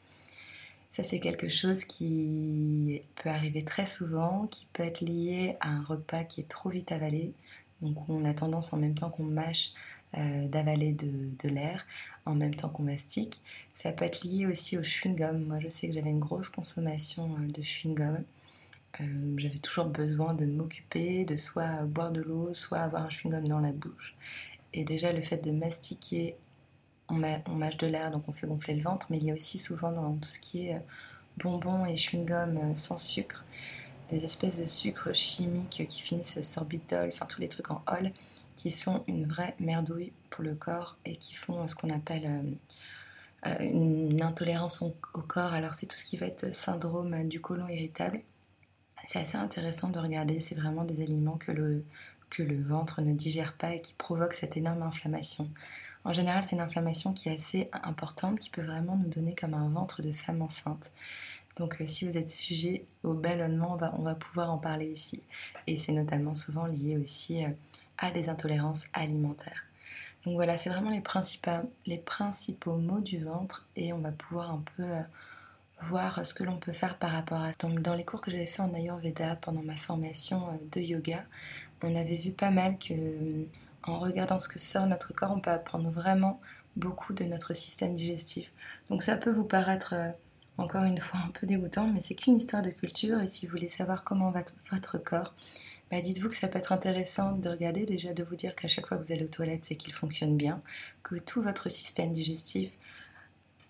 ça 0.91 1.03
c'est 1.03 1.21
quelque 1.21 1.51
chose 1.51 1.85
qui 1.85 3.03
peut 3.17 3.29
arriver 3.29 3.63
très 3.63 3.85
souvent, 3.85 4.47
qui 4.47 4.69
peut 4.73 4.85
être 4.85 5.03
lié 5.03 5.59
à 5.61 5.69
un 5.69 5.83
repas 5.83 6.25
qui 6.25 6.41
est 6.41 6.49
trop 6.49 6.71
vite 6.71 6.93
avalé, 6.93 7.35
donc 7.83 8.09
on 8.09 8.25
a 8.25 8.33
tendance 8.33 8.73
en 8.73 8.79
même 8.79 8.95
temps 8.95 9.11
qu'on 9.11 9.25
mâche 9.25 9.75
d'avaler 10.17 10.93
de 10.93 11.49
l'air 11.49 11.87
en 12.27 12.35
même 12.35 12.55
temps 12.55 12.69
qu'on 12.69 12.83
mastique. 12.83 13.43
Ça 13.73 13.93
peut 13.93 14.05
être 14.05 14.25
lié 14.25 14.47
aussi 14.47 14.77
au 14.77 14.83
chewing-gum. 14.83 15.47
Moi, 15.47 15.61
je 15.61 15.69
sais 15.69 15.89
que 15.89 15.95
j'avais 15.95 16.11
une 16.11 16.21
grosse 16.21 16.49
consommation 16.49 17.37
euh, 17.39 17.47
de 17.47 17.63
chewing-gum. 17.63 18.23
Euh, 19.01 19.35
j'avais 19.39 19.59
toujours 19.59 19.87
besoin 19.87 20.35
de 20.35 20.45
m'occuper, 20.45 21.25
de 21.25 21.37
soit 21.37 21.85
boire 21.85 22.11
de 22.11 22.21
l'eau, 22.21 22.53
soit 22.53 22.79
avoir 22.79 23.05
un 23.05 23.09
chewing-gum 23.09 23.47
dans 23.47 23.61
la 23.61 23.73
bouche. 23.73 24.17
Et 24.75 24.85
déjà, 24.85 25.13
le 25.13 25.23
fait 25.23 25.39
de 25.39 25.53
mastiquer, 25.53 26.37
on, 27.09 27.15
mâche 27.15 27.77
de 27.77 27.87
l'air, 27.87 28.11
donc 28.11 28.29
on 28.29 28.33
fait 28.33 28.49
gonfler 28.49 28.75
le 28.75 28.83
ventre, 28.83 29.07
mais 29.11 29.19
il 29.19 29.25
y 29.25 29.31
a 29.31 29.35
aussi 29.35 29.59
souvent 29.59 29.93
dans 29.93 30.15
tout 30.15 30.29
ce 30.29 30.41
qui 30.41 30.67
est 30.67 30.75
euh, 30.75 30.81
bonbons 31.39 31.87
et 31.87 31.95
chewing-gum 31.97 32.75
sans 32.75 32.99
sucre, 32.99 33.45
des 34.09 34.25
espèces 34.25 34.61
de 34.61 34.67
sucres 34.67 35.15
chimiques 35.15 35.87
qui 35.89 36.01
finissent 36.01 36.41
sorbitol, 36.41 37.11
enfin 37.13 37.27
tous 37.27 37.41
les 37.41 37.49
trucs 37.49 37.71
en 37.71 37.83
hall, 37.87 38.11
qui 38.67 38.73
sont 38.73 39.05
une 39.07 39.29
vraie 39.29 39.55
merdouille 39.61 40.13
pour 40.29 40.43
le 40.43 40.57
corps 40.57 40.97
et 41.05 41.15
qui 41.15 41.35
font 41.35 41.69
ce 41.69 41.77
qu'on 41.77 41.89
appelle 41.91 42.27
euh, 42.27 43.49
euh, 43.49 43.59
une 43.61 44.21
intolérance 44.21 44.83
au 44.83 45.23
corps. 45.23 45.53
Alors 45.53 45.75
c'est 45.75 45.87
tout 45.87 45.95
ce 45.95 46.05
qui 46.05 46.17
va 46.17 46.27
être 46.27 46.53
syndrome 46.53 47.29
du 47.29 47.41
côlon 47.41 47.69
irritable. 47.69 48.23
C'est 49.05 49.21
assez 49.21 49.37
intéressant 49.37 49.91
de 49.91 50.01
regarder, 50.01 50.41
c'est 50.41 50.57
vraiment 50.57 50.83
des 50.83 51.01
aliments 51.01 51.37
que 51.37 51.53
le, 51.53 51.85
que 52.29 52.43
le 52.43 52.61
ventre 52.61 53.03
ne 53.03 53.13
digère 53.13 53.53
pas 53.53 53.73
et 53.73 53.81
qui 53.81 53.95
provoquent 53.95 54.35
cette 54.35 54.57
énorme 54.57 54.83
inflammation. 54.83 55.49
En 56.03 56.13
général, 56.13 56.43
c'est 56.43 56.57
une 56.57 56.63
inflammation 56.63 57.13
qui 57.13 57.29
est 57.29 57.37
assez 57.37 57.71
importante, 57.85 58.41
qui 58.41 58.51
peut 58.51 58.65
vraiment 58.65 58.97
nous 58.97 59.09
donner 59.09 59.37
comme 59.37 59.55
un 59.55 59.69
ventre 59.69 60.03
de 60.03 60.11
femme 60.11 60.43
enceinte. 60.43 60.91
Donc 61.55 61.81
euh, 61.81 61.87
si 61.87 62.05
vous 62.05 62.19
êtes 62.19 62.31
sujet 62.31 62.85
au 63.05 63.15
ballonnement, 63.15 63.75
on 63.75 63.77
va, 63.77 63.95
on 63.97 64.03
va 64.03 64.17
pouvoir 64.17 64.51
en 64.51 64.59
parler 64.59 64.87
ici. 64.87 65.23
Et 65.69 65.77
c'est 65.77 65.93
notamment 65.93 66.35
souvent 66.35 66.67
lié 66.67 66.99
aussi 66.99 67.45
à 67.99 68.11
des 68.11 68.29
intolérances 68.29 68.87
alimentaires. 68.93 69.65
Donc 70.25 70.35
voilà, 70.35 70.57
c'est 70.57 70.71
vraiment 70.71 70.91
les 70.91 71.01
principaux, 71.01 71.71
les 71.87 71.99
principaux 71.99 72.77
mots 72.77 73.01
du 73.01 73.25
ventre 73.25 73.67
et 73.77 73.93
on 73.93 73.99
va 73.99 74.11
pouvoir 74.11 74.51
un 74.51 74.63
peu 74.77 74.83
euh, 74.83 75.01
voir 75.83 76.27
ce 76.27 76.35
que 76.35 76.43
l'on 76.43 76.57
peut 76.57 76.73
faire 76.73 76.99
par 76.99 77.11
rapport 77.11 77.41
à 77.41 77.53
ça. 77.53 77.69
Dans 77.69 77.95
les 77.95 78.05
cours 78.05 78.21
que 78.21 78.33
j'avais 78.33 78.47
fait 78.47 78.61
en 78.61 78.75
Ayurveda 78.75 79.37
pendant 79.37 79.63
ma 79.63 79.77
formation 79.77 80.49
euh, 80.49 80.57
de 80.73 80.81
yoga, 80.81 81.23
on 81.83 81.95
avait 81.95 82.17
vu 82.17 82.33
pas 82.33 82.51
mal 82.51 82.77
que 82.79 82.93
euh, 82.93 83.45
en 83.85 84.01
regardant 84.01 84.41
ce 84.41 84.49
que 84.49 84.59
sort 84.59 84.87
notre 84.87 85.15
corps, 85.15 85.31
on 85.31 85.41
peut 85.41 85.53
apprendre 85.53 85.91
vraiment 85.91 86.41
beaucoup 86.75 87.13
de 87.13 87.25
notre 87.25 87.55
système 87.55 87.95
digestif. 87.95 88.51
Donc 88.91 89.05
ça 89.05 89.17
peut 89.17 89.33
vous 89.33 89.45
paraître 89.45 89.95
encore 90.59 90.83
une 90.83 90.99
fois 90.99 91.21
un 91.25 91.31
peu 91.31 91.47
dégoûtant, 91.47 91.87
mais 91.87 92.01
c'est 92.01 92.17
qu'une 92.17 92.37
histoire 92.37 92.63
de 92.63 92.71
culture 92.71 93.21
et 93.21 93.29
si 93.29 93.47
vous 93.47 93.53
voulez 93.53 93.69
savoir 93.69 94.03
comment 94.03 94.31
va 94.31 94.43
votre 94.73 94.99
corps, 94.99 95.33
bah, 95.91 96.01
dites-vous 96.01 96.29
que 96.29 96.37
ça 96.37 96.49
peut 96.49 96.59
être 96.59 96.73
intéressant 96.73 97.33
de 97.33 97.49
regarder 97.49 97.87
déjà, 97.87 98.13
de 98.13 98.25
vous 98.25 98.37
dire 98.37 98.57
qu'à 98.57 98.69
chaque 98.69 98.87
fois 98.87 98.97
que 98.97 99.05
vous 99.05 99.13
allez 99.13 99.25
aux 99.25 99.29
toilettes, 99.29 99.65
c'est 99.65 99.77
qu'il 99.77 99.93
fonctionne 99.93 100.37
bien, 100.37 100.63
que 101.03 101.17
tout 101.17 101.43
votre 101.43 101.69
système 101.69 102.13
digestif 102.13 102.71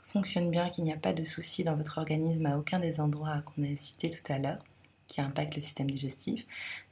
fonctionne 0.01 0.51
bien, 0.51 0.71
qu'il 0.71 0.85
n'y 0.85 0.93
a 0.93 0.97
pas 0.97 1.13
de 1.13 1.23
soucis 1.23 1.65
dans 1.65 1.77
votre 1.77 1.99
organisme 1.99 2.47
à 2.47 2.57
aucun 2.57 2.79
des 2.79 3.01
endroits 3.01 3.43
qu'on 3.43 3.63
a 3.63 3.77
cités 3.77 4.11
tout 4.11 4.33
à 4.33 4.39
l'heure 4.39 4.65
qui 5.09 5.21
impactent 5.21 5.55
le 5.55 5.61
système 5.61 5.91
digestif, 5.91 6.45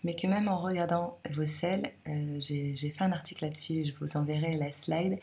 mais 0.04 0.14
que 0.14 0.26
même 0.26 0.48
en 0.48 0.58
regardant 0.58 1.18
vos 1.32 1.46
selles, 1.46 1.92
euh, 2.06 2.38
j'ai 2.40 2.90
fait 2.90 3.02
un 3.02 3.12
article 3.12 3.44
là-dessus, 3.44 3.84
je 3.86 3.92
vous 3.98 4.16
enverrai 4.16 4.56
la 4.56 4.70
slide, 4.70 5.18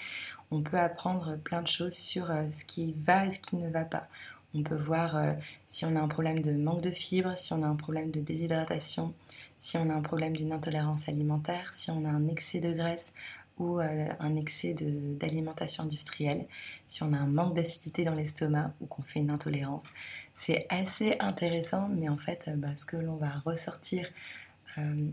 on 0.50 0.62
peut 0.62 0.80
apprendre 0.80 1.38
plein 1.38 1.62
de 1.62 1.68
choses 1.68 1.94
sur 1.94 2.30
euh, 2.30 2.48
ce 2.52 2.66
qui 2.66 2.94
va 2.98 3.28
et 3.28 3.32
ce 3.32 3.40
qui 3.40 3.56
ne 3.56 3.70
va 3.70 3.86
pas. 3.86 4.08
On 4.54 4.64
peut 4.64 4.76
voir 4.76 5.16
euh, 5.16 5.34
si 5.68 5.86
on 5.86 5.96
a 5.96 6.02
un 6.02 6.08
problème 6.10 6.42
de 6.42 6.52
manque 6.52 6.82
de 6.82 6.92
fibres, 6.92 7.38
si 7.38 7.54
on 7.54 7.64
a 7.64 7.68
un 7.68 7.78
problème 7.78 8.12
de 8.12 8.20
déshydratation, 8.20 9.14
si 9.62 9.78
on 9.78 9.92
a 9.92 9.94
un 9.94 10.02
problème 10.02 10.36
d'une 10.36 10.54
intolérance 10.54 11.08
alimentaire, 11.08 11.72
si 11.72 11.92
on 11.92 12.04
a 12.04 12.10
un 12.10 12.28
excès 12.28 12.60
de 12.60 12.74
graisse 12.74 13.14
ou 13.60 13.80
euh, 13.80 14.08
un 14.20 14.36
excès 14.36 14.74
d'alimentation 14.74 15.84
industrielle, 15.84 16.48
si 16.88 17.04
on 17.04 17.14
a 17.14 17.18
un 17.18 17.28
manque 17.28 17.54
d'acidité 17.54 18.04
dans 18.04 18.16
l'estomac 18.16 18.74
ou 18.82 18.88
qu'on 18.88 19.04
fait 19.04 19.20
une 19.20 19.30
intolérance. 19.30 19.90
C'est 20.34 20.66
assez 20.70 21.16
intéressant, 21.20 21.90
mais 21.90 22.10
en 22.10 22.18
fait, 22.18 22.50
bah, 22.58 22.76
ce 22.76 22.86
que 22.86 22.98
l'on 22.98 23.18
va 23.18 23.30
ressortir 23.46 24.10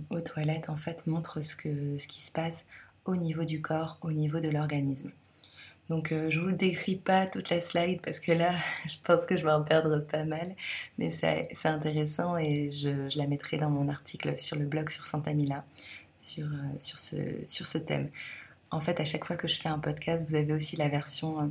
aux 0.09 0.21
toilettes, 0.21 0.71
en 0.71 0.78
fait, 0.78 1.07
montre 1.07 1.43
ce 1.43 1.57
qui 1.57 2.21
se 2.21 2.33
passe 2.33 2.64
au 3.05 3.17
niveau 3.17 3.45
du 3.45 3.61
corps, 3.61 3.99
au 4.00 4.12
niveau 4.12 4.40
de 4.40 4.49
l'organisme. 4.49 5.11
Donc 5.88 6.12
euh, 6.12 6.30
je 6.30 6.40
vous 6.40 6.52
décris 6.52 6.97
pas 6.97 7.26
toute 7.26 7.49
la 7.49 7.61
slide 7.61 8.00
parce 8.02 8.21
que 8.21 8.33
là 8.33 8.52
je 8.87 8.97
pense 9.04 9.26
que 9.26 9.37
je 9.37 9.45
vais 9.45 9.52
en 9.52 9.62
perdre 9.62 9.99
pas 10.00 10.25
mal, 10.25 10.54
mais 10.99 11.11
c'est 11.11 11.49
intéressant 11.64 12.37
et 12.37 12.71
je, 12.71 13.16
la 13.16 13.26
mettrai 13.26 13.59
dans 13.59 13.71
mon 13.71 13.88
article 13.88 14.37
sur 14.37 14.57
le 14.57 14.66
blog 14.66 14.90
sur 14.90 15.07
Santa 15.07 15.33
Mila 15.33 15.64
sur, 16.16 16.47
euh, 16.47 16.78
sur, 16.78 16.99
ce, 16.99 17.16
sur 17.47 17.64
ce 17.64 17.78
thème. 17.78 18.11
En 18.71 18.80
fait 18.80 19.00
à 19.00 19.04
chaque 19.04 19.25
fois 19.25 19.37
que 19.37 19.49
je 19.49 19.59
fais 19.59 19.68
un 19.68 19.78
podcast 19.78 20.28
vous 20.28 20.35
avez 20.35 20.52
aussi 20.52 20.76
la 20.76 20.88
version, 20.88 21.40
euh, 21.40 21.47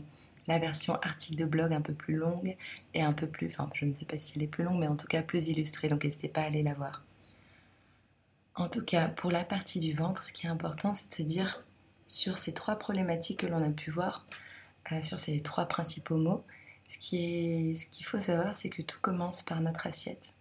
la 0.48 0.60
version 0.60 0.96
article 1.01 1.38
de 1.38 1.46
blog 1.46 1.74
un 1.74 1.82
peu 1.82 1.94
plus 1.94 2.15
longue 2.15 2.56
et 2.94 3.01
un 3.01 3.13
peu 3.13 3.27
plus, 3.27 3.48
enfin 3.48 3.70
je 3.74 3.86
ne 3.86 3.94
sais 3.94 4.06
pas 4.06 4.20
si 4.20 4.34
elle 4.36 4.44
est 4.44 4.48
plus 4.48 4.63
longue 4.63 4.79
mais 4.79 4.88
en 4.88 4.96
tout 4.96 5.08
cas 5.08 5.24
plus 5.24 5.48
illustrée 5.48 5.89
donc 5.89 6.03
n'hésitez 6.03 6.27
pas 6.27 6.41
à 6.41 6.46
aller 6.46 6.62
la 6.62 6.75
voir. 6.75 7.01
En 8.53 8.70
tout 8.70 8.84
cas 8.84 9.08
pour 9.08 9.32
la 9.32 9.44
partie 9.44 9.79
du 9.79 9.94
ventre 9.94 10.24
ce 10.24 10.32
qui 10.32 10.46
est 10.46 10.50
important 10.50 10.94
c'est 10.94 11.10
de 11.10 11.15
se 11.15 11.24
dire 11.24 11.63
sur 12.08 12.38
ces 12.38 12.54
trois 12.54 12.78
problématiques 12.78 13.42
que 13.42 13.48
l'on 13.48 13.64
a 13.64 13.70
pu 13.70 13.92
voir, 13.92 14.26
euh, 14.92 15.02
sur 15.02 15.20
ces 15.20 15.42
trois 15.42 15.66
principaux 15.66 16.18
mots, 16.18 16.44
ce 16.88 16.98
qu'il 16.98 18.06
faut 18.06 18.20
savoir, 18.20 18.56
c'est 18.56 18.70
que 18.70 18.82
tout 18.82 19.00
commence 19.02 19.42
par 19.42 19.62
notre 19.62 19.88
assiette. 19.88 20.34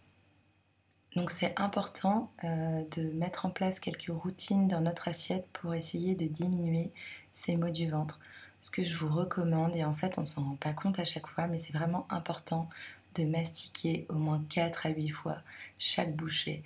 Donc 1.17 1.31
c'est 1.31 1.59
important 1.59 2.31
euh, 2.45 2.85
de 2.93 3.11
mettre 3.13 3.47
en 3.47 3.51
place 3.51 3.81
quelques 3.81 4.11
routines 4.11 4.69
dans 4.69 4.83
notre 4.83 5.09
assiette 5.09 5.47
pour 5.53 5.75
essayer 5.75 6.15
de 6.15 6.27
diminuer 6.27 6.93
ces 7.33 7.57
maux 7.57 7.71
du 7.71 7.91
ventre. 7.91 8.21
Ce 8.61 8.71
que 8.71 8.85
je 8.85 8.97
vous 8.97 9.13
recommande, 9.13 9.75
et 9.75 9.85
en 9.85 9.95
fait 9.95 10.19
on 10.19 10.25
s'en 10.25 10.45
rend 10.45 10.57
pas 10.57 10.75
compte 10.75 10.99
à 10.99 11.05
chaque 11.05 11.27
fois, 11.27 11.47
mais 11.47 11.59
c'est 11.59 11.73
vraiment 11.73 12.07
important 12.11 12.69
de 13.15 13.25
mastiquer 13.25 14.07
au 14.11 14.17
moins 14.17 14.45
4 14.51 14.87
à 14.87 14.91
8 14.91 15.09
fois 15.09 15.39
chaque 15.79 16.15
bouchée. 16.15 16.63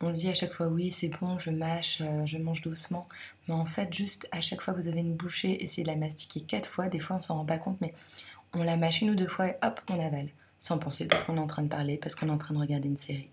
On 0.00 0.12
se 0.12 0.18
dit 0.18 0.28
à 0.30 0.34
chaque 0.34 0.52
fois 0.52 0.66
oui 0.66 0.90
c'est 0.90 1.08
bon, 1.08 1.38
je 1.38 1.50
mâche, 1.50 1.98
euh, 2.00 2.26
je 2.26 2.38
mange 2.38 2.60
doucement. 2.60 3.06
Mais 3.48 3.54
en 3.54 3.64
fait, 3.64 3.92
juste 3.92 4.28
à 4.32 4.40
chaque 4.40 4.60
fois 4.60 4.74
que 4.74 4.80
vous 4.80 4.88
avez 4.88 5.00
une 5.00 5.14
bouchée, 5.14 5.62
essayez 5.62 5.82
de 5.82 5.88
la 5.88 5.96
mastiquer 5.96 6.40
quatre 6.40 6.68
fois. 6.68 6.88
Des 6.88 7.00
fois, 7.00 7.16
on 7.16 7.20
s'en 7.20 7.36
rend 7.36 7.44
pas 7.44 7.58
compte, 7.58 7.80
mais 7.80 7.92
on 8.52 8.62
la 8.62 8.76
mâche 8.76 9.02
une 9.02 9.10
ou 9.10 9.14
deux 9.14 9.28
fois 9.28 9.48
et 9.48 9.56
hop, 9.62 9.80
on 9.88 9.98
avale. 9.98 10.28
Sans 10.58 10.78
penser 10.78 11.06
parce 11.06 11.24
qu'on 11.24 11.38
est 11.38 11.40
en 11.40 11.48
train 11.48 11.62
de 11.62 11.68
parler, 11.68 11.96
parce 11.96 12.14
qu'on 12.14 12.28
est 12.28 12.32
en 12.32 12.38
train 12.38 12.54
de 12.54 12.60
regarder 12.60 12.88
une 12.88 12.96
série. 12.96 13.28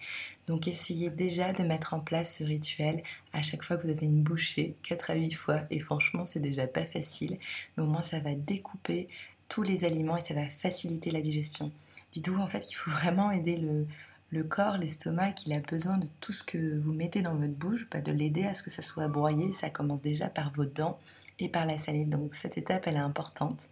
Donc 0.47 0.67
essayez 0.67 1.11
déjà 1.11 1.53
de 1.53 1.61
mettre 1.61 1.93
en 1.93 1.99
place 1.99 2.37
ce 2.37 2.43
rituel 2.43 3.03
à 3.33 3.43
chaque 3.43 3.63
fois 3.63 3.77
que 3.77 3.83
vous 3.83 3.91
avez 3.91 4.07
une 4.07 4.23
bouchée, 4.23 4.75
4 4.81 5.11
à 5.11 5.15
8 5.15 5.31
fois. 5.33 5.59
Et 5.69 5.79
franchement, 5.79 6.25
c'est 6.25 6.39
déjà 6.39 6.65
pas 6.65 6.85
facile. 6.85 7.37
Mais 7.77 7.83
au 7.83 7.85
moins, 7.85 8.01
ça 8.01 8.19
va 8.19 8.33
découper 8.33 9.09
tous 9.47 9.61
les 9.61 9.85
aliments 9.85 10.17
et 10.17 10.21
ça 10.21 10.33
va 10.33 10.49
faciliter 10.49 11.11
la 11.11 11.21
digestion. 11.21 11.71
Dites-vous 12.13 12.39
en 12.39 12.47
fait 12.47 12.61
qu'il 12.61 12.77
faut 12.77 12.89
vraiment 12.89 13.29
aider 13.31 13.57
le, 13.57 13.85
le 14.31 14.43
corps, 14.43 14.77
l'estomac, 14.77 15.33
il 15.47 15.53
a 15.53 15.59
besoin 15.59 15.97
de 15.97 16.07
tout 16.21 16.33
ce 16.33 16.43
que 16.43 16.79
vous 16.79 16.93
mettez 16.93 17.21
dans 17.21 17.35
votre 17.35 17.53
bouche, 17.53 17.89
pas 17.89 18.01
de 18.01 18.11
l'aider 18.11 18.45
à 18.45 18.53
ce 18.53 18.61
que 18.61 18.69
ça 18.69 18.83
soit 18.83 19.07
broyé. 19.07 19.53
Ça 19.53 19.69
commence 19.69 20.01
déjà 20.01 20.29
par 20.29 20.51
vos 20.53 20.65
dents 20.65 20.99
et 21.39 21.49
par 21.49 21.65
la 21.65 21.77
salive. 21.77 22.09
Donc 22.09 22.33
cette 22.33 22.57
étape, 22.57 22.85
elle 22.85 22.95
est 22.95 22.99
importante. 22.99 23.69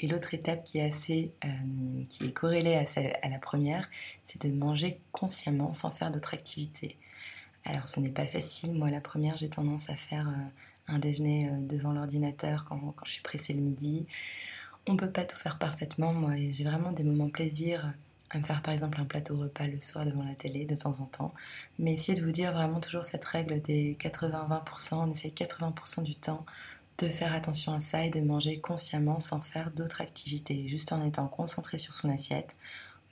Et 0.00 0.08
l'autre 0.08 0.34
étape 0.34 0.64
qui 0.64 0.78
est 0.78 0.86
assez, 0.86 1.32
euh, 1.44 1.48
qui 2.08 2.24
est 2.24 2.32
corrélée 2.32 2.74
à, 2.74 3.28
la 3.28 3.38
première, 3.38 3.88
c'est 4.24 4.42
de 4.42 4.52
manger 4.52 5.00
consciemment 5.12 5.72
sans 5.72 5.92
faire 5.92 6.10
d'autres 6.10 6.34
activités. 6.34 6.96
Alors 7.64 7.86
ce 7.86 8.00
n'est 8.00 8.10
pas 8.10 8.26
facile. 8.26 8.74
Moi, 8.74 8.90
la 8.90 9.00
première, 9.00 9.36
j'ai 9.36 9.48
tendance 9.48 9.90
à 9.90 9.96
faire 9.96 10.28
euh, 10.28 10.92
un 10.92 10.98
déjeuner 10.98 11.48
euh, 11.48 11.58
devant 11.60 11.92
l'ordinateur 11.92 12.64
quand, 12.64 12.78
quand, 12.96 13.06
je 13.06 13.12
suis 13.12 13.22
pressée 13.22 13.52
le 13.52 13.60
midi. 13.60 14.06
On 14.88 14.96
peut 14.96 15.10
pas 15.10 15.24
tout 15.24 15.38
faire 15.38 15.58
parfaitement. 15.58 16.12
Moi, 16.12 16.32
j'ai 16.50 16.64
vraiment 16.64 16.90
des 16.90 17.04
moments 17.04 17.30
plaisir 17.30 17.94
à 18.30 18.38
me 18.38 18.44
faire 18.44 18.62
par 18.62 18.74
exemple 18.74 19.00
un 19.00 19.04
plateau 19.04 19.38
repas 19.38 19.66
le 19.66 19.80
soir 19.80 20.04
devant 20.04 20.24
la 20.24 20.34
télé 20.34 20.64
de 20.64 20.74
temps 20.74 21.00
en 21.00 21.06
temps. 21.06 21.34
Mais 21.78 21.92
essayez 21.92 22.18
de 22.18 22.24
vous 22.24 22.32
dire 22.32 22.52
vraiment 22.52 22.80
toujours 22.80 23.04
cette 23.04 23.24
règle 23.24 23.60
des 23.60 23.96
80-20%. 24.00 24.94
On 24.94 25.10
essaie 25.10 25.28
80% 25.28 26.02
du 26.02 26.14
temps 26.14 26.44
de 26.98 27.08
faire 27.08 27.34
attention 27.34 27.72
à 27.72 27.80
ça 27.80 28.04
et 28.04 28.10
de 28.10 28.20
manger 28.20 28.60
consciemment 28.60 29.20
sans 29.20 29.40
faire 29.40 29.70
d'autres 29.70 30.00
activités, 30.00 30.68
juste 30.68 30.92
en 30.92 31.04
étant 31.04 31.26
concentré 31.26 31.78
sur 31.78 31.92
son 31.92 32.08
assiette. 32.08 32.56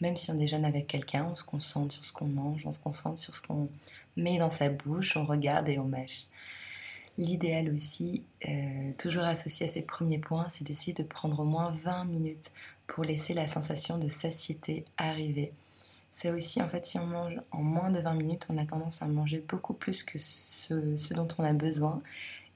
Même 0.00 0.16
si 0.16 0.30
on 0.30 0.34
déjeune 0.34 0.64
avec 0.64 0.86
quelqu'un, 0.86 1.28
on 1.30 1.34
se 1.34 1.44
concentre 1.44 1.94
sur 1.94 2.04
ce 2.04 2.12
qu'on 2.12 2.26
mange, 2.26 2.62
on 2.64 2.72
se 2.72 2.80
concentre 2.80 3.18
sur 3.18 3.34
ce 3.34 3.42
qu'on 3.42 3.68
met 4.16 4.38
dans 4.38 4.50
sa 4.50 4.68
bouche, 4.68 5.16
on 5.16 5.24
regarde 5.24 5.68
et 5.68 5.78
on 5.78 5.84
mâche. 5.84 6.26
L'idéal 7.18 7.68
aussi, 7.74 8.24
euh, 8.48 8.92
toujours 8.98 9.24
associé 9.24 9.66
à 9.66 9.68
ces 9.68 9.82
premiers 9.82 10.18
points, 10.18 10.48
c'est 10.48 10.64
d'essayer 10.64 10.94
de 10.94 11.02
prendre 11.02 11.40
au 11.40 11.44
moins 11.44 11.70
20 11.84 12.04
minutes 12.06 12.52
pour 12.92 13.04
laisser 13.04 13.32
la 13.32 13.46
sensation 13.46 13.96
de 13.96 14.10
satiété 14.10 14.84
arriver. 14.98 15.54
C'est 16.10 16.30
aussi, 16.30 16.60
en 16.60 16.68
fait, 16.68 16.84
si 16.84 16.98
on 16.98 17.06
mange 17.06 17.40
en 17.50 17.62
moins 17.62 17.90
de 17.90 17.98
20 17.98 18.12
minutes, 18.12 18.46
on 18.50 18.58
a 18.58 18.66
tendance 18.66 19.00
à 19.00 19.08
manger 19.08 19.42
beaucoup 19.48 19.72
plus 19.72 20.02
que 20.02 20.18
ce, 20.18 21.14
dont 21.14 21.28
on 21.38 21.42
a 21.42 21.54
besoin. 21.54 22.02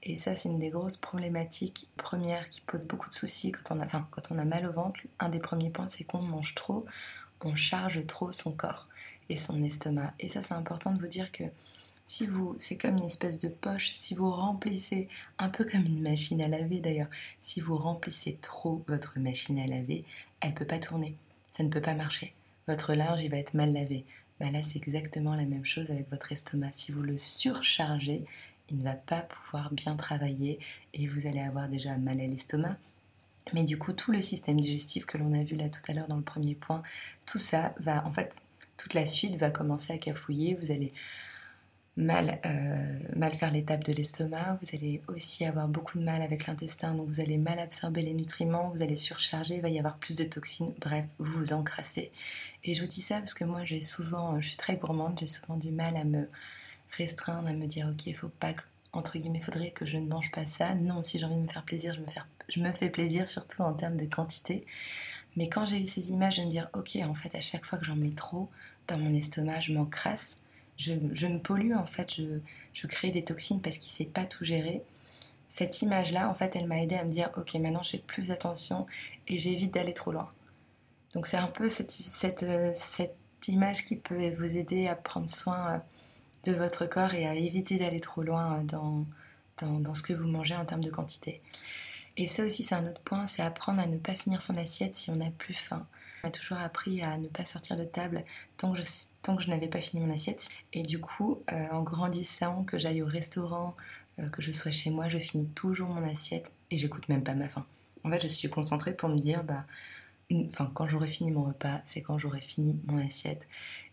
Et 0.03 0.15
ça, 0.15 0.35
c'est 0.35 0.49
une 0.49 0.59
des 0.59 0.69
grosses 0.69 0.97
problématiques 0.97 1.89
premières 1.97 2.51
qui 2.51 2.61
pose 2.61 2.85
beaucoup 2.85 3.09
de 3.09 3.15
soucis 3.15 3.51
quand 3.51 3.75
on 3.75 3.81
a, 3.81 3.87
quand 3.87 4.29
on 4.29 4.37
a 4.37 4.45
mal 4.45 4.67
au 4.67 4.73
ventre. 4.73 4.99
Un 5.19 5.29
des 5.29 5.39
premiers 5.39 5.71
points, 5.71 5.87
c'est 5.87 6.03
qu'on 6.03 6.21
mange 6.21 6.53
trop, 6.53 6.85
on 7.43 7.55
charge 7.55 8.05
trop 8.05 8.31
son 8.31 8.51
corps 8.51 8.87
et 9.29 9.37
son 9.37 9.63
estomac. 9.63 10.13
Et 10.19 10.29
ça, 10.29 10.43
c'est 10.43 10.53
important 10.53 10.91
de 10.91 10.99
vous 10.99 11.07
dire 11.07 11.31
que 11.31 11.45
si 12.07 12.25
vous, 12.25 12.55
c'est 12.57 12.77
comme 12.77 12.97
une 12.97 13.03
espèce 13.03 13.37
de 13.37 13.49
poche, 13.49 13.89
si 13.89 14.15
vous 14.15 14.31
remplissez, 14.31 15.09
un 15.39 15.49
peu 15.49 15.65
comme 15.65 15.85
une 15.85 16.01
machine 16.01 16.41
à 16.41 16.47
laver 16.47 16.79
d'ailleurs, 16.79 17.09
si 17.41 17.59
vous 17.59 17.75
remplissez 17.75 18.37
trop 18.41 18.81
votre 18.87 19.19
machine 19.19 19.59
à 19.59 19.67
laver, 19.67 20.05
elle 20.41 20.51
ne 20.51 20.55
peut 20.55 20.65
pas 20.65 20.79
tourner, 20.79 21.15
ça 21.51 21.63
ne 21.63 21.69
peut 21.69 21.81
pas 21.81 21.95
marcher. 21.95 22.33
Votre 22.67 22.93
linge, 22.93 23.21
il 23.21 23.31
va 23.31 23.37
être 23.37 23.53
mal 23.53 23.73
lavé. 23.73 24.05
Bah 24.39 24.51
là, 24.51 24.61
c'est 24.61 24.77
exactement 24.77 25.35
la 25.35 25.45
même 25.45 25.65
chose 25.65 25.89
avec 25.89 26.09
votre 26.11 26.31
estomac. 26.31 26.71
Si 26.73 26.91
vous 26.91 27.01
le 27.01 27.17
surchargez, 27.17 28.25
il 28.69 28.77
ne 28.77 28.83
va 28.83 28.95
pas 28.95 29.21
pouvoir 29.21 29.71
bien 29.71 29.95
travailler 29.95 30.59
et 30.93 31.07
vous 31.07 31.27
allez 31.27 31.39
avoir 31.39 31.69
déjà 31.69 31.97
mal 31.97 32.19
à 32.19 32.27
l'estomac. 32.27 32.77
Mais 33.53 33.63
du 33.63 33.77
coup, 33.77 33.93
tout 33.93 34.11
le 34.11 34.21
système 34.21 34.59
digestif 34.59 35.05
que 35.05 35.17
l'on 35.17 35.33
a 35.33 35.43
vu 35.43 35.55
là 35.55 35.69
tout 35.69 35.81
à 35.87 35.93
l'heure 35.93 36.07
dans 36.07 36.17
le 36.17 36.23
premier 36.23 36.55
point, 36.55 36.81
tout 37.25 37.37
ça 37.37 37.73
va, 37.79 38.05
en 38.05 38.11
fait, 38.11 38.41
toute 38.75 38.93
la 38.93 39.05
suite 39.05 39.37
va 39.37 39.49
commencer 39.49 39.93
à 39.93 39.97
cafouiller. 39.97 40.55
Vous 40.55 40.71
allez 40.71 40.93
mal, 41.97 42.39
euh, 42.45 42.99
mal 43.15 43.33
faire 43.33 43.51
l'étape 43.51 43.83
de 43.83 43.91
l'estomac, 43.91 44.59
vous 44.61 44.77
allez 44.77 45.01
aussi 45.07 45.45
avoir 45.45 45.67
beaucoup 45.67 45.97
de 45.97 46.03
mal 46.03 46.21
avec 46.21 46.45
l'intestin, 46.45 46.93
donc 46.93 47.07
vous 47.07 47.19
allez 47.19 47.37
mal 47.37 47.57
absorber 47.59 48.03
les 48.03 48.13
nutriments, 48.13 48.69
vous 48.69 48.83
allez 48.83 48.95
surcharger, 48.95 49.55
il 49.55 49.61
va 49.61 49.69
y 49.69 49.79
avoir 49.79 49.97
plus 49.97 50.15
de 50.15 50.23
toxines, 50.23 50.73
bref, 50.79 51.05
vous 51.17 51.39
vous 51.39 51.53
encrassez. 51.53 52.11
Et 52.63 52.75
je 52.75 52.81
vous 52.81 52.87
dis 52.87 53.01
ça 53.01 53.17
parce 53.17 53.33
que 53.33 53.43
moi 53.43 53.65
j'ai 53.65 53.81
souvent, 53.81 54.39
je 54.39 54.49
suis 54.49 54.57
très 54.57 54.77
gourmande, 54.77 55.17
j'ai 55.19 55.27
souvent 55.27 55.57
du 55.57 55.71
mal 55.71 55.97
à 55.97 56.03
me 56.03 56.29
restreindre, 56.97 57.49
à 57.49 57.53
me 57.53 57.65
dire 57.65 57.91
ok, 57.91 58.13
faut 58.15 58.29
pas, 58.29 58.53
entre 58.93 59.17
guillemets, 59.17 59.41
faudrait 59.41 59.71
que 59.71 59.85
je 59.85 59.97
ne 59.97 60.07
mange 60.07 60.31
pas 60.31 60.45
ça. 60.45 60.75
Non, 60.75 61.01
si 61.03 61.17
j'ai 61.17 61.25
envie 61.25 61.35
de 61.35 61.41
me 61.41 61.47
faire 61.47 61.63
plaisir, 61.63 61.95
je 61.95 61.99
me, 62.01 62.05
je 62.47 62.59
me 62.59 62.71
fais 62.71 62.89
plaisir, 62.89 63.27
surtout 63.27 63.63
en 63.63 63.73
termes 63.73 63.97
de 63.97 64.05
quantité. 64.05 64.65
Mais 65.35 65.49
quand 65.49 65.65
j'ai 65.65 65.79
vu 65.79 65.85
ces 65.85 66.11
images, 66.11 66.37
je 66.37 66.41
me 66.43 66.49
dire 66.49 66.69
ok, 66.73 66.97
en 67.03 67.13
fait, 67.15 67.35
à 67.35 67.41
chaque 67.41 67.65
fois 67.65 67.79
que 67.79 67.85
j'en 67.85 67.95
mets 67.95 68.11
trop 68.11 68.49
dans 68.87 68.97
mon 68.97 69.13
estomac, 69.13 69.61
je 69.61 69.73
m'encrasse 69.73 70.35
je, 70.77 70.93
me 71.27 71.39
pollue 71.39 71.73
en 71.73 71.85
fait, 71.85 72.15
je, 72.15 72.39
je 72.73 72.87
crée 72.87 73.11
des 73.11 73.23
toxines 73.23 73.61
parce 73.61 73.77
qu'il 73.77 73.91
ne 73.91 73.95
sait 73.95 74.11
pas 74.11 74.25
tout 74.25 74.45
gérer. 74.45 74.83
Cette 75.47 75.81
image-là, 75.81 76.29
en 76.29 76.33
fait, 76.33 76.55
elle 76.55 76.67
m'a 76.67 76.81
aidé 76.81 76.95
à 76.95 77.03
me 77.03 77.09
dire, 77.09 77.31
ok, 77.37 77.55
maintenant 77.55 77.83
je 77.83 77.91
fais 77.91 77.97
plus 77.99 78.31
attention 78.31 78.85
et 79.27 79.37
j'évite 79.37 79.73
d'aller 79.73 79.93
trop 79.93 80.11
loin. 80.11 80.29
Donc 81.13 81.25
c'est 81.25 81.37
un 81.37 81.47
peu 81.47 81.69
cette, 81.69 81.91
cette, 81.91 82.43
euh, 82.43 82.71
cette, 82.75 83.15
image 83.47 83.85
qui 83.85 83.95
peut 83.95 84.29
vous 84.37 84.57
aider 84.57 84.87
à 84.87 84.95
prendre 84.95 85.29
soin 85.29 85.71
euh, 85.71 85.77
de 86.43 86.57
votre 86.57 86.85
corps 86.85 87.13
et 87.13 87.25
à 87.25 87.33
éviter 87.33 87.77
d'aller 87.77 88.01
trop 88.01 88.21
loin 88.21 88.59
euh, 88.59 88.63
dans, 88.63 89.05
dans, 89.61 89.79
dans, 89.79 89.93
ce 89.93 90.03
que 90.03 90.11
vous 90.11 90.27
mangez 90.27 90.53
en 90.55 90.65
termes 90.65 90.83
de 90.83 90.89
quantité. 90.89 91.41
Et 92.17 92.27
ça 92.27 92.43
aussi, 92.43 92.63
c'est 92.63 92.75
un 92.75 92.85
autre 92.87 92.99
point, 93.01 93.25
c'est 93.25 93.41
apprendre 93.41 93.79
à 93.79 93.87
ne 93.87 93.97
pas 93.97 94.15
finir 94.15 94.41
son 94.41 94.57
assiette 94.57 94.95
si 94.95 95.11
on 95.11 95.15
n'a 95.15 95.31
plus 95.31 95.53
faim 95.53 95.87
m'a 96.23 96.31
toujours 96.31 96.57
appris 96.57 97.01
à 97.01 97.17
ne 97.17 97.27
pas 97.27 97.45
sortir 97.45 97.77
de 97.77 97.83
table 97.83 98.23
tant 98.57 98.73
que 98.73 98.81
je, 99.41 99.49
n'avais 99.49 99.67
pas 99.67 99.81
fini 99.81 100.05
mon 100.05 100.13
assiette. 100.13 100.49
Et 100.73 100.83
du 100.83 100.99
coup, 100.99 101.39
euh, 101.51 101.67
en 101.71 101.83
grandissant, 101.83 102.63
que 102.63 102.77
j'aille 102.77 103.01
au 103.01 103.05
restaurant, 103.05 103.75
euh, 104.19 104.29
que 104.29 104.41
je 104.41 104.51
sois 104.51 104.71
chez 104.71 104.89
moi, 104.89 105.09
je 105.09 105.17
finis 105.17 105.47
toujours 105.49 105.89
mon 105.89 106.03
assiette 106.03 106.51
et 106.71 106.77
j'écoute 106.77 107.07
même 107.09 107.23
pas 107.23 107.33
ma 107.33 107.47
faim. 107.47 107.65
En 108.03 108.09
fait, 108.09 108.21
je 108.21 108.27
suis 108.27 108.49
concentrée 108.49 108.93
pour 108.93 109.09
me 109.09 109.19
dire, 109.19 109.43
bah, 109.43 109.65
quand 110.73 110.87
j'aurai 110.87 111.07
fini 111.07 111.31
mon 111.31 111.43
repas, 111.43 111.81
c'est 111.85 112.01
quand 112.01 112.17
j'aurai 112.17 112.41
fini 112.41 112.79
mon 112.87 112.97
assiette. 112.97 113.47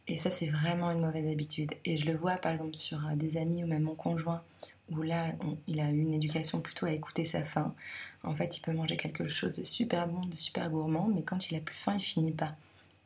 Et 0.06 0.16
ça, 0.16 0.30
c'est 0.30 0.48
vraiment 0.48 0.90
une 0.90 1.00
mauvaise 1.00 1.30
habitude. 1.30 1.72
Et 1.84 1.96
je 1.96 2.06
le 2.06 2.16
vois 2.16 2.36
par 2.36 2.52
exemple 2.52 2.74
sur 2.74 3.04
euh, 3.06 3.14
des 3.16 3.36
amis 3.36 3.64
ou 3.64 3.66
même 3.66 3.82
mon 3.82 3.94
conjoint, 3.94 4.42
où 4.90 5.02
là, 5.02 5.32
il 5.66 5.80
a 5.80 5.90
eu 5.90 5.98
une 5.98 6.14
éducation 6.14 6.60
plutôt 6.60 6.86
à 6.86 6.92
écouter 6.92 7.24
sa 7.24 7.44
faim. 7.44 7.74
En 8.22 8.34
fait, 8.34 8.56
il 8.56 8.60
peut 8.60 8.72
manger 8.72 8.96
quelque 8.96 9.28
chose 9.28 9.54
de 9.54 9.64
super 9.64 10.08
bon, 10.08 10.26
de 10.26 10.34
super 10.34 10.70
gourmand, 10.70 11.08
mais 11.14 11.22
quand 11.22 11.50
il 11.50 11.56
a 11.56 11.60
plus 11.60 11.76
faim, 11.76 11.94
il 11.96 12.02
finit 12.02 12.32
pas. 12.32 12.56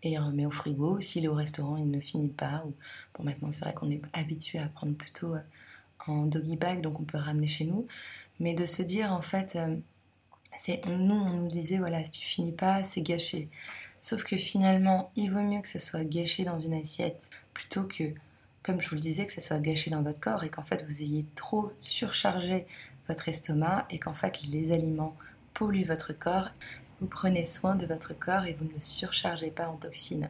Et 0.02 0.12
il 0.12 0.18
remet 0.18 0.46
au 0.46 0.50
frigo. 0.50 1.00
S'il 1.00 1.24
est 1.24 1.28
au 1.28 1.34
restaurant, 1.34 1.76
il 1.76 1.90
ne 1.90 2.00
finit 2.00 2.28
pas. 2.28 2.64
Bon, 3.14 3.24
maintenant, 3.24 3.50
c'est 3.50 3.64
vrai 3.64 3.74
qu'on 3.74 3.90
est 3.90 4.00
habitué 4.12 4.58
à 4.58 4.68
prendre 4.68 4.94
plutôt 4.94 5.34
euh, 5.34 5.40
en 6.06 6.26
doggy 6.26 6.56
bag, 6.56 6.80
donc 6.80 7.00
on 7.00 7.04
peut 7.04 7.18
ramener 7.18 7.48
chez 7.48 7.64
nous. 7.64 7.86
Mais 8.40 8.54
de 8.54 8.66
se 8.66 8.82
dire, 8.82 9.12
en 9.12 9.22
fait, 9.22 9.56
euh, 9.56 9.76
c'est 10.56 10.84
nous, 10.86 11.14
on 11.14 11.32
nous 11.32 11.48
disait, 11.48 11.78
voilà, 11.78 12.04
si 12.04 12.12
tu 12.12 12.26
finis 12.26 12.52
pas, 12.52 12.84
c'est 12.84 13.02
gâché. 13.02 13.48
Sauf 14.00 14.24
que 14.24 14.36
finalement, 14.36 15.10
il 15.16 15.30
vaut 15.32 15.42
mieux 15.42 15.60
que 15.60 15.68
ça 15.68 15.80
soit 15.80 16.04
gâché 16.04 16.44
dans 16.44 16.58
une 16.58 16.74
assiette 16.74 17.30
plutôt 17.52 17.84
que, 17.84 18.14
comme 18.68 18.82
je 18.82 18.90
vous 18.90 18.96
le 18.96 19.00
disais, 19.00 19.24
que 19.24 19.32
ça 19.32 19.40
soit 19.40 19.60
gâché 19.60 19.90
dans 19.90 20.02
votre 20.02 20.20
corps 20.20 20.44
et 20.44 20.50
qu'en 20.50 20.62
fait 20.62 20.84
vous 20.84 21.00
ayez 21.00 21.24
trop 21.34 21.72
surchargé 21.80 22.66
votre 23.08 23.26
estomac 23.30 23.86
et 23.88 23.98
qu'en 23.98 24.12
fait 24.12 24.42
les 24.42 24.72
aliments 24.72 25.16
polluent 25.54 25.86
votre 25.86 26.12
corps. 26.12 26.50
Vous 27.00 27.06
prenez 27.06 27.46
soin 27.46 27.76
de 27.76 27.86
votre 27.86 28.12
corps 28.12 28.44
et 28.44 28.52
vous 28.52 28.66
ne 28.66 28.72
le 28.74 28.80
surchargez 28.80 29.50
pas 29.50 29.68
en 29.68 29.76
toxines. 29.76 30.28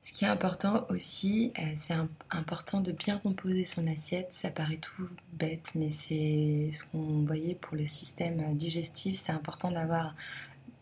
Ce 0.00 0.12
qui 0.12 0.24
est 0.24 0.28
important 0.28 0.86
aussi, 0.88 1.52
euh, 1.58 1.72
c'est 1.76 1.94
important 2.30 2.80
de 2.80 2.92
bien 2.92 3.18
composer 3.18 3.66
son 3.66 3.86
assiette. 3.86 4.32
Ça 4.32 4.50
paraît 4.50 4.78
tout 4.78 5.10
bête, 5.34 5.72
mais 5.74 5.90
c'est 5.90 6.70
ce 6.72 6.84
qu'on 6.84 7.26
voyait 7.26 7.54
pour 7.54 7.76
le 7.76 7.84
système 7.84 8.56
digestif. 8.56 9.18
C'est 9.18 9.32
important 9.32 9.70
d'avoir 9.70 10.14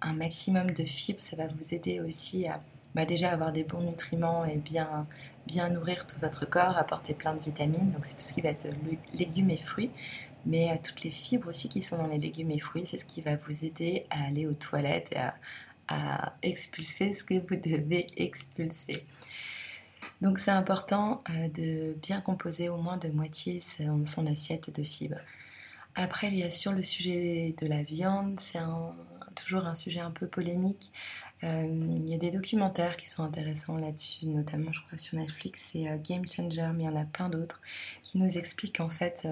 un 0.02 0.12
maximum 0.12 0.70
de 0.70 0.84
fibres. 0.84 1.20
Ça 1.20 1.34
va 1.34 1.48
vous 1.48 1.74
aider 1.74 1.98
aussi 1.98 2.46
à 2.46 2.62
bah, 2.94 3.06
déjà 3.06 3.32
avoir 3.32 3.52
des 3.52 3.64
bons 3.64 3.82
nutriments 3.82 4.44
et 4.44 4.56
bien, 4.56 5.08
bien 5.46 5.68
nourrir 5.68 6.06
tout 6.06 6.18
votre 6.20 6.44
corps, 6.46 6.76
apporter 6.76 7.14
plein 7.14 7.34
de 7.34 7.40
vitamines. 7.40 7.90
Donc 7.92 8.04
c'est 8.04 8.16
tout 8.16 8.24
ce 8.24 8.32
qui 8.32 8.40
va 8.40 8.50
être 8.50 8.66
légumes 9.14 9.50
et 9.50 9.56
fruits. 9.56 9.90
Mais 10.46 10.70
euh, 10.70 10.76
toutes 10.82 11.02
les 11.02 11.10
fibres 11.10 11.48
aussi 11.48 11.68
qui 11.68 11.82
sont 11.82 11.98
dans 11.98 12.06
les 12.06 12.18
légumes 12.18 12.50
et 12.50 12.58
fruits, 12.58 12.86
c'est 12.86 12.98
ce 12.98 13.04
qui 13.04 13.20
va 13.20 13.36
vous 13.36 13.64
aider 13.64 14.06
à 14.10 14.26
aller 14.26 14.46
aux 14.46 14.54
toilettes 14.54 15.12
et 15.12 15.18
à, 15.18 15.34
expulser 16.42 17.12
ce 17.12 17.22
que 17.22 17.34
vous 17.34 17.54
devez 17.54 18.08
expulser. 18.16 19.06
Donc 20.20 20.40
c'est 20.40 20.50
important 20.50 21.22
euh, 21.30 21.48
de 21.48 21.96
bien 22.02 22.20
composer 22.20 22.68
au 22.68 22.76
moins 22.76 22.96
de 22.96 23.08
moitié 23.10 23.60
son, 23.60 24.26
assiette 24.26 24.74
de 24.74 24.82
fibres. 24.82 25.20
Après, 25.94 26.26
il 26.26 26.38
y 26.38 26.42
a 26.42 26.50
sur 26.50 26.72
le 26.72 26.82
sujet 26.82 27.54
de 27.56 27.66
la 27.68 27.84
viande, 27.84 28.40
c'est 28.40 28.58
toujours 29.36 29.66
un 29.66 29.74
sujet 29.74 30.00
un 30.00 30.10
peu 30.10 30.26
polémique. 30.26 30.92
Euh, 31.44 31.66
il 31.68 32.08
y 32.08 32.14
a 32.14 32.18
des 32.18 32.30
documentaires 32.30 32.96
qui 32.96 33.08
sont 33.08 33.22
intéressants 33.22 33.76
là-dessus, 33.76 34.26
notamment 34.26 34.72
je 34.72 34.80
crois 34.82 34.96
sur 34.96 35.18
Netflix, 35.18 35.70
c'est 35.72 35.88
euh, 35.88 35.98
Game 35.98 36.26
Changer, 36.26 36.70
mais 36.74 36.84
il 36.84 36.86
y 36.86 36.88
en 36.88 36.96
a 36.96 37.04
plein 37.04 37.28
d'autres 37.28 37.60
qui 38.02 38.18
nous 38.18 38.38
expliquent 38.38 38.80
en 38.80 38.88
fait 38.88 39.28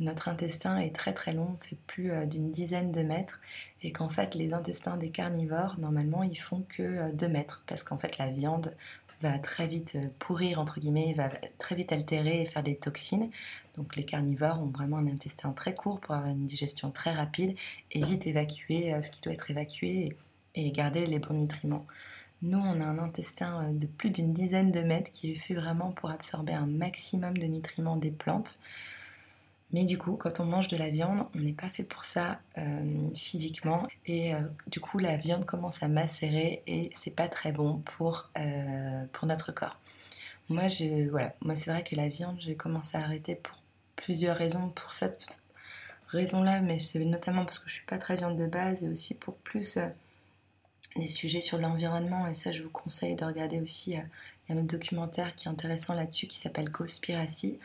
notre 0.00 0.28
intestin 0.28 0.78
est 0.78 0.94
très 0.94 1.12
très 1.12 1.32
long, 1.32 1.56
fait 1.60 1.76
plus 1.86 2.12
d'une 2.28 2.50
dizaine 2.50 2.92
de 2.92 3.02
mètres, 3.02 3.40
et 3.82 3.92
qu'en 3.92 4.08
fait 4.08 4.34
les 4.36 4.52
intestins 4.54 4.96
des 4.96 5.10
carnivores, 5.10 5.78
normalement, 5.78 6.22
ils 6.22 6.38
font 6.38 6.64
que 6.68 7.12
2 7.12 7.28
mètres, 7.28 7.62
parce 7.66 7.82
qu'en 7.82 7.98
fait 7.98 8.16
la 8.18 8.30
viande 8.30 8.74
va 9.20 9.38
très 9.38 9.66
vite 9.66 9.96
euh, 9.96 10.08
pourrir, 10.18 10.60
entre 10.60 10.80
guillemets, 10.80 11.14
va 11.14 11.30
très 11.58 11.74
vite 11.74 11.92
altérer 11.92 12.42
et 12.42 12.44
faire 12.44 12.62
des 12.62 12.76
toxines. 12.76 13.30
Donc 13.76 13.96
les 13.96 14.04
carnivores 14.04 14.60
ont 14.60 14.66
vraiment 14.66 14.98
un 14.98 15.06
intestin 15.06 15.52
très 15.52 15.74
court 15.74 16.00
pour 16.00 16.14
avoir 16.14 16.30
une 16.30 16.46
digestion 16.46 16.90
très 16.90 17.12
rapide 17.12 17.56
et 17.92 18.02
vite 18.04 18.26
évacuer 18.26 18.94
euh, 18.94 19.02
ce 19.02 19.10
qui 19.10 19.20
doit 19.20 19.32
être 19.32 19.50
évacué 19.50 20.16
et 20.58 20.70
garder 20.72 21.06
les 21.06 21.18
bons 21.18 21.34
nutriments. 21.34 21.86
Nous, 22.42 22.58
on 22.58 22.80
a 22.80 22.84
un 22.84 22.98
intestin 22.98 23.64
euh, 23.64 23.72
de 23.72 23.86
plus 23.86 24.10
d'une 24.10 24.32
dizaine 24.32 24.70
de 24.70 24.80
mètres 24.80 25.10
qui 25.10 25.32
est 25.32 25.36
fait 25.36 25.54
vraiment 25.54 25.90
pour 25.90 26.10
absorber 26.10 26.52
un 26.52 26.66
maximum 26.66 27.36
de 27.36 27.46
nutriments 27.46 27.96
des 27.96 28.10
plantes. 28.10 28.60
Mais 29.72 29.84
du 29.84 29.98
coup, 29.98 30.16
quand 30.16 30.40
on 30.40 30.44
mange 30.44 30.68
de 30.68 30.76
la 30.76 30.88
viande, 30.88 31.26
on 31.34 31.38
n'est 31.40 31.52
pas 31.52 31.68
fait 31.68 31.82
pour 31.82 32.04
ça 32.04 32.40
euh, 32.56 33.08
physiquement. 33.14 33.86
Et 34.06 34.34
euh, 34.34 34.40
du 34.68 34.80
coup, 34.80 34.98
la 34.98 35.16
viande 35.16 35.44
commence 35.44 35.82
à 35.82 35.88
macérer 35.88 36.62
et 36.66 36.90
c'est 36.94 37.14
pas 37.14 37.28
très 37.28 37.52
bon 37.52 37.82
pour, 37.84 38.30
pour 39.12 39.28
notre 39.28 39.52
corps. 39.52 39.78
Moi, 40.48 40.68
voilà. 41.10 41.34
Moi 41.42 41.54
c'est 41.54 41.70
vrai 41.70 41.84
que 41.84 41.96
la 41.96 42.08
viande, 42.08 42.36
j'ai 42.38 42.56
commencé 42.56 42.96
à 42.96 43.02
arrêter 43.02 43.34
pour 43.34 43.58
plusieurs 43.96 44.36
raisons. 44.36 44.70
Pour 44.70 44.94
cette 44.94 45.38
raison-là, 46.08 46.62
mais 46.62 46.78
c'est 46.78 47.04
notamment 47.04 47.44
parce 47.44 47.58
que 47.58 47.68
je 47.68 47.74
suis 47.74 47.86
pas 47.86 47.98
très 47.98 48.16
viande 48.16 48.38
de 48.38 48.46
base 48.46 48.84
et 48.84 48.88
aussi 48.88 49.18
pour 49.18 49.34
plus 49.36 49.78
des 50.98 51.06
sujets 51.06 51.40
sur 51.40 51.58
l'environnement. 51.58 52.26
Et 52.26 52.34
ça, 52.34 52.52
je 52.52 52.62
vous 52.62 52.70
conseille 52.70 53.16
de 53.16 53.24
regarder 53.24 53.60
aussi. 53.60 53.92
Il 53.92 53.94
y 53.94 53.98
a 53.98 54.04
un 54.54 54.58
autre 54.58 54.66
documentaire 54.66 55.34
qui 55.34 55.48
est 55.48 55.50
intéressant 55.50 55.94
là-dessus 55.94 56.26
qui 56.26 56.38
s'appelle 56.38 56.70
Cospiracy 56.70 57.58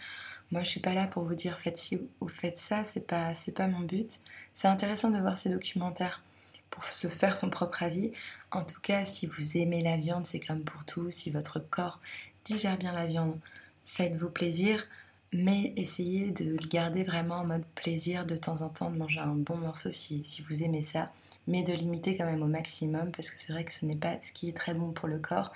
moi, 0.53 0.61
je 0.61 0.69
suis 0.69 0.81
pas 0.81 0.93
là 0.93 1.07
pour 1.07 1.23
vous 1.23 1.33
dire 1.33 1.57
faites 1.59 1.79
ci 1.79 1.99
ou 2.21 2.27
faites 2.27 2.57
ça, 2.57 2.83
c'est 2.83 3.07
pas 3.07 3.33
c'est 3.33 3.53
pas 3.53 3.65
mon 3.65 3.79
but. 3.79 4.19
C'est 4.53 4.67
intéressant 4.67 5.09
de 5.09 5.17
voir 5.17 5.35
ces 5.35 5.49
documentaires 5.49 6.21
pour 6.69 6.83
se 6.83 7.07
faire 7.07 7.37
son 7.37 7.49
propre 7.49 7.81
avis. 7.81 8.11
En 8.51 8.63
tout 8.63 8.79
cas, 8.79 9.03
si 9.03 9.25
vous 9.25 9.57
aimez 9.57 9.81
la 9.81 9.97
viande, 9.97 10.27
c'est 10.27 10.39
comme 10.39 10.61
pour 10.63 10.85
tout. 10.85 11.09
Si 11.09 11.31
votre 11.31 11.57
corps 11.59 11.99
digère 12.45 12.77
bien 12.77 12.93
la 12.93 13.07
viande, 13.07 13.35
faites-vous 13.83 14.29
plaisir, 14.29 14.85
mais 15.31 15.73
essayez 15.75 16.29
de 16.29 16.45
le 16.45 16.57
garder 16.57 17.03
vraiment 17.03 17.37
en 17.37 17.45
mode 17.45 17.65
plaisir 17.73 18.23
de 18.27 18.37
temps 18.37 18.61
en 18.61 18.69
temps, 18.69 18.91
de 18.91 18.97
manger 18.97 19.21
un 19.21 19.33
bon 19.33 19.57
morceau 19.57 19.89
si 19.91 20.23
vous 20.47 20.63
aimez 20.63 20.81
ça, 20.83 21.11
mais 21.47 21.63
de 21.63 21.73
limiter 21.73 22.15
quand 22.15 22.25
même 22.25 22.41
au 22.43 22.47
maximum 22.47 23.11
parce 23.11 23.29
que 23.29 23.37
c'est 23.37 23.53
vrai 23.53 23.63
que 23.63 23.71
ce 23.71 23.85
n'est 23.85 23.95
pas 23.95 24.19
ce 24.21 24.31
qui 24.31 24.49
est 24.49 24.53
très 24.53 24.73
bon 24.73 24.91
pour 24.91 25.07
le 25.07 25.19
corps 25.19 25.51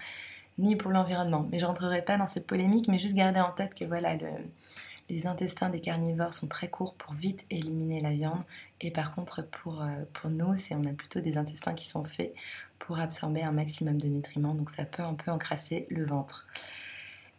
ni 0.58 0.76
pour 0.76 0.92
l'environnement. 0.92 1.48
Mais 1.52 1.60
je 1.60 1.66
rentrerai 1.66 2.04
pas 2.04 2.18
dans 2.18 2.28
cette 2.28 2.48
polémique, 2.48 2.88
mais 2.88 3.00
juste 3.00 3.16
garder 3.16 3.40
en 3.40 3.52
tête 3.52 3.76
que 3.76 3.86
voilà, 3.86 4.16
le, 4.16 4.30
les 5.10 5.28
intestins 5.28 5.70
des 5.70 5.82
carnivores 5.82 6.34
sont 6.34 6.48
très 6.48 6.70
courts 6.70 6.96
pour 6.96 7.14
vite 7.14 7.46
éliminer 7.50 8.02
la 8.02 8.14
viande. 8.14 8.44
Et 8.82 8.92
par 8.92 9.16
contre, 9.16 9.48
pour, 9.48 9.82
euh, 9.82 10.04
pour 10.14 10.30
nous, 10.30 10.56
c'est, 10.56 10.76
on 10.76 10.84
a 10.84 10.94
plutôt 10.94 11.22
des 11.22 11.38
intestins 11.38 11.74
qui 11.74 11.88
sont 11.88 12.04
faits 12.04 12.34
pour 12.80 13.00
absorber 13.00 13.44
un 13.44 13.52
maximum 13.52 14.00
de 14.00 14.08
nutriments. 14.08 14.56
Donc 14.56 14.70
ça 14.70 14.86
peut 14.86 15.04
un 15.04 15.14
peu 15.14 15.32
encrasser 15.32 15.88
le 15.90 16.06
ventre. 16.06 16.48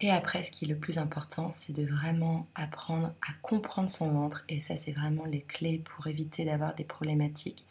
Et 0.01 0.13
après, 0.13 0.45
ce 0.45 0.53
qui 0.53 0.65
est 0.65 0.69
le 0.69 0.77
plus 0.77 0.99
important, 0.99 1.51
c'est 1.53 1.73
de 1.73 1.85
vraiment 1.85 2.47
apprendre 2.55 3.09
à 3.29 3.33
comprendre 3.43 3.91
son 3.91 4.09
ventre. 4.13 4.45
Et 4.49 4.61
ça, 4.61 4.77
c'est 4.77 4.93
vraiment 4.93 5.25
les 5.25 5.43
clés 5.43 5.83
pour 5.85 6.07
éviter 6.07 6.45
d'avoir 6.45 6.75
des 6.75 6.85
problématiques. 6.85 7.67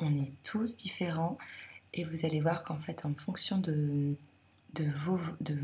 On 0.00 0.14
est 0.14 0.32
tous 0.42 0.76
différents. 0.76 1.38
Et 1.94 2.04
vous 2.04 2.26
allez 2.26 2.40
voir 2.40 2.62
qu'en 2.64 2.78
fait, 2.78 3.04
en 3.06 3.14
fonction 3.14 3.58
de, 3.58 4.14
de, 4.74 4.84
vos, 4.84 5.18
de, 5.40 5.56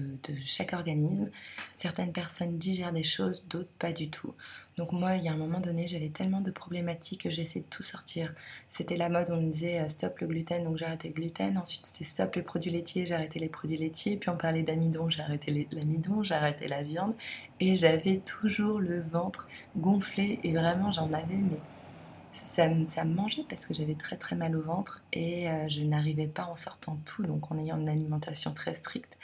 chaque 0.44 0.72
organisme. 0.72 1.30
Certaines 1.74 2.12
personnes 2.12 2.58
digèrent 2.58 2.92
des 2.92 3.02
choses, 3.02 3.46
d'autres 3.48 3.70
pas 3.78 3.92
du 3.92 4.08
tout. 4.08 4.34
Donc 4.76 4.90
moi, 4.90 5.16
il 5.16 5.22
y 5.22 5.28
a 5.28 5.32
un 5.32 5.36
moment 5.36 5.60
donné, 5.60 5.86
j'avais 5.86 6.08
tellement 6.08 6.40
de 6.40 6.50
problématiques 6.50 7.22
que 7.22 7.30
j'essayais 7.30 7.64
de 7.64 7.70
tout 7.70 7.84
sortir. 7.84 8.34
C'était 8.66 8.96
la 8.96 9.08
mode, 9.08 9.30
on 9.30 9.40
me 9.40 9.50
disait 9.50 9.80
euh, 9.80 9.88
stop 9.88 10.18
le 10.18 10.26
gluten, 10.26 10.64
donc 10.64 10.82
arrêté 10.82 11.08
le 11.08 11.14
gluten. 11.14 11.56
Ensuite, 11.58 11.86
c'était 11.86 12.04
stop 12.04 12.34
les 12.34 12.42
produits 12.42 12.72
laitiers, 12.72 13.12
arrêté 13.12 13.38
les 13.38 13.48
produits 13.48 13.76
laitiers. 13.76 14.16
Puis 14.16 14.30
on 14.30 14.36
parlait 14.36 14.64
d'amidon, 14.64 15.08
arrêté 15.18 15.68
l'amidon, 15.70 16.22
arrêté 16.28 16.66
la 16.66 16.82
viande. 16.82 17.14
Et 17.60 17.76
j'avais 17.76 18.18
toujours 18.18 18.80
le 18.80 19.00
ventre 19.02 19.46
gonflé 19.76 20.40
et 20.42 20.52
vraiment, 20.52 20.90
j'en 20.90 21.12
avais 21.12 21.36
mais 21.36 21.60
ça, 22.34 22.68
me 22.68 23.14
mangeait 23.14 23.44
parce 23.48 23.66
que 23.66 23.74
j'avais 23.74 23.94
très 23.94 24.16
très 24.16 24.36
mal 24.36 24.56
au 24.56 24.62
ventre 24.62 25.02
et 25.12 25.48
euh, 25.48 25.68
je 25.68 25.82
n'arrivais 25.82 26.26
pas 26.26 26.44
en 26.44 26.56
sortant 26.56 26.98
tout, 27.04 27.22
donc 27.22 27.50
en 27.50 27.58
ayant 27.58 27.78
une 27.78 27.88
alimentation 27.88 28.52
très 28.52 28.74
stricte, 28.74 29.18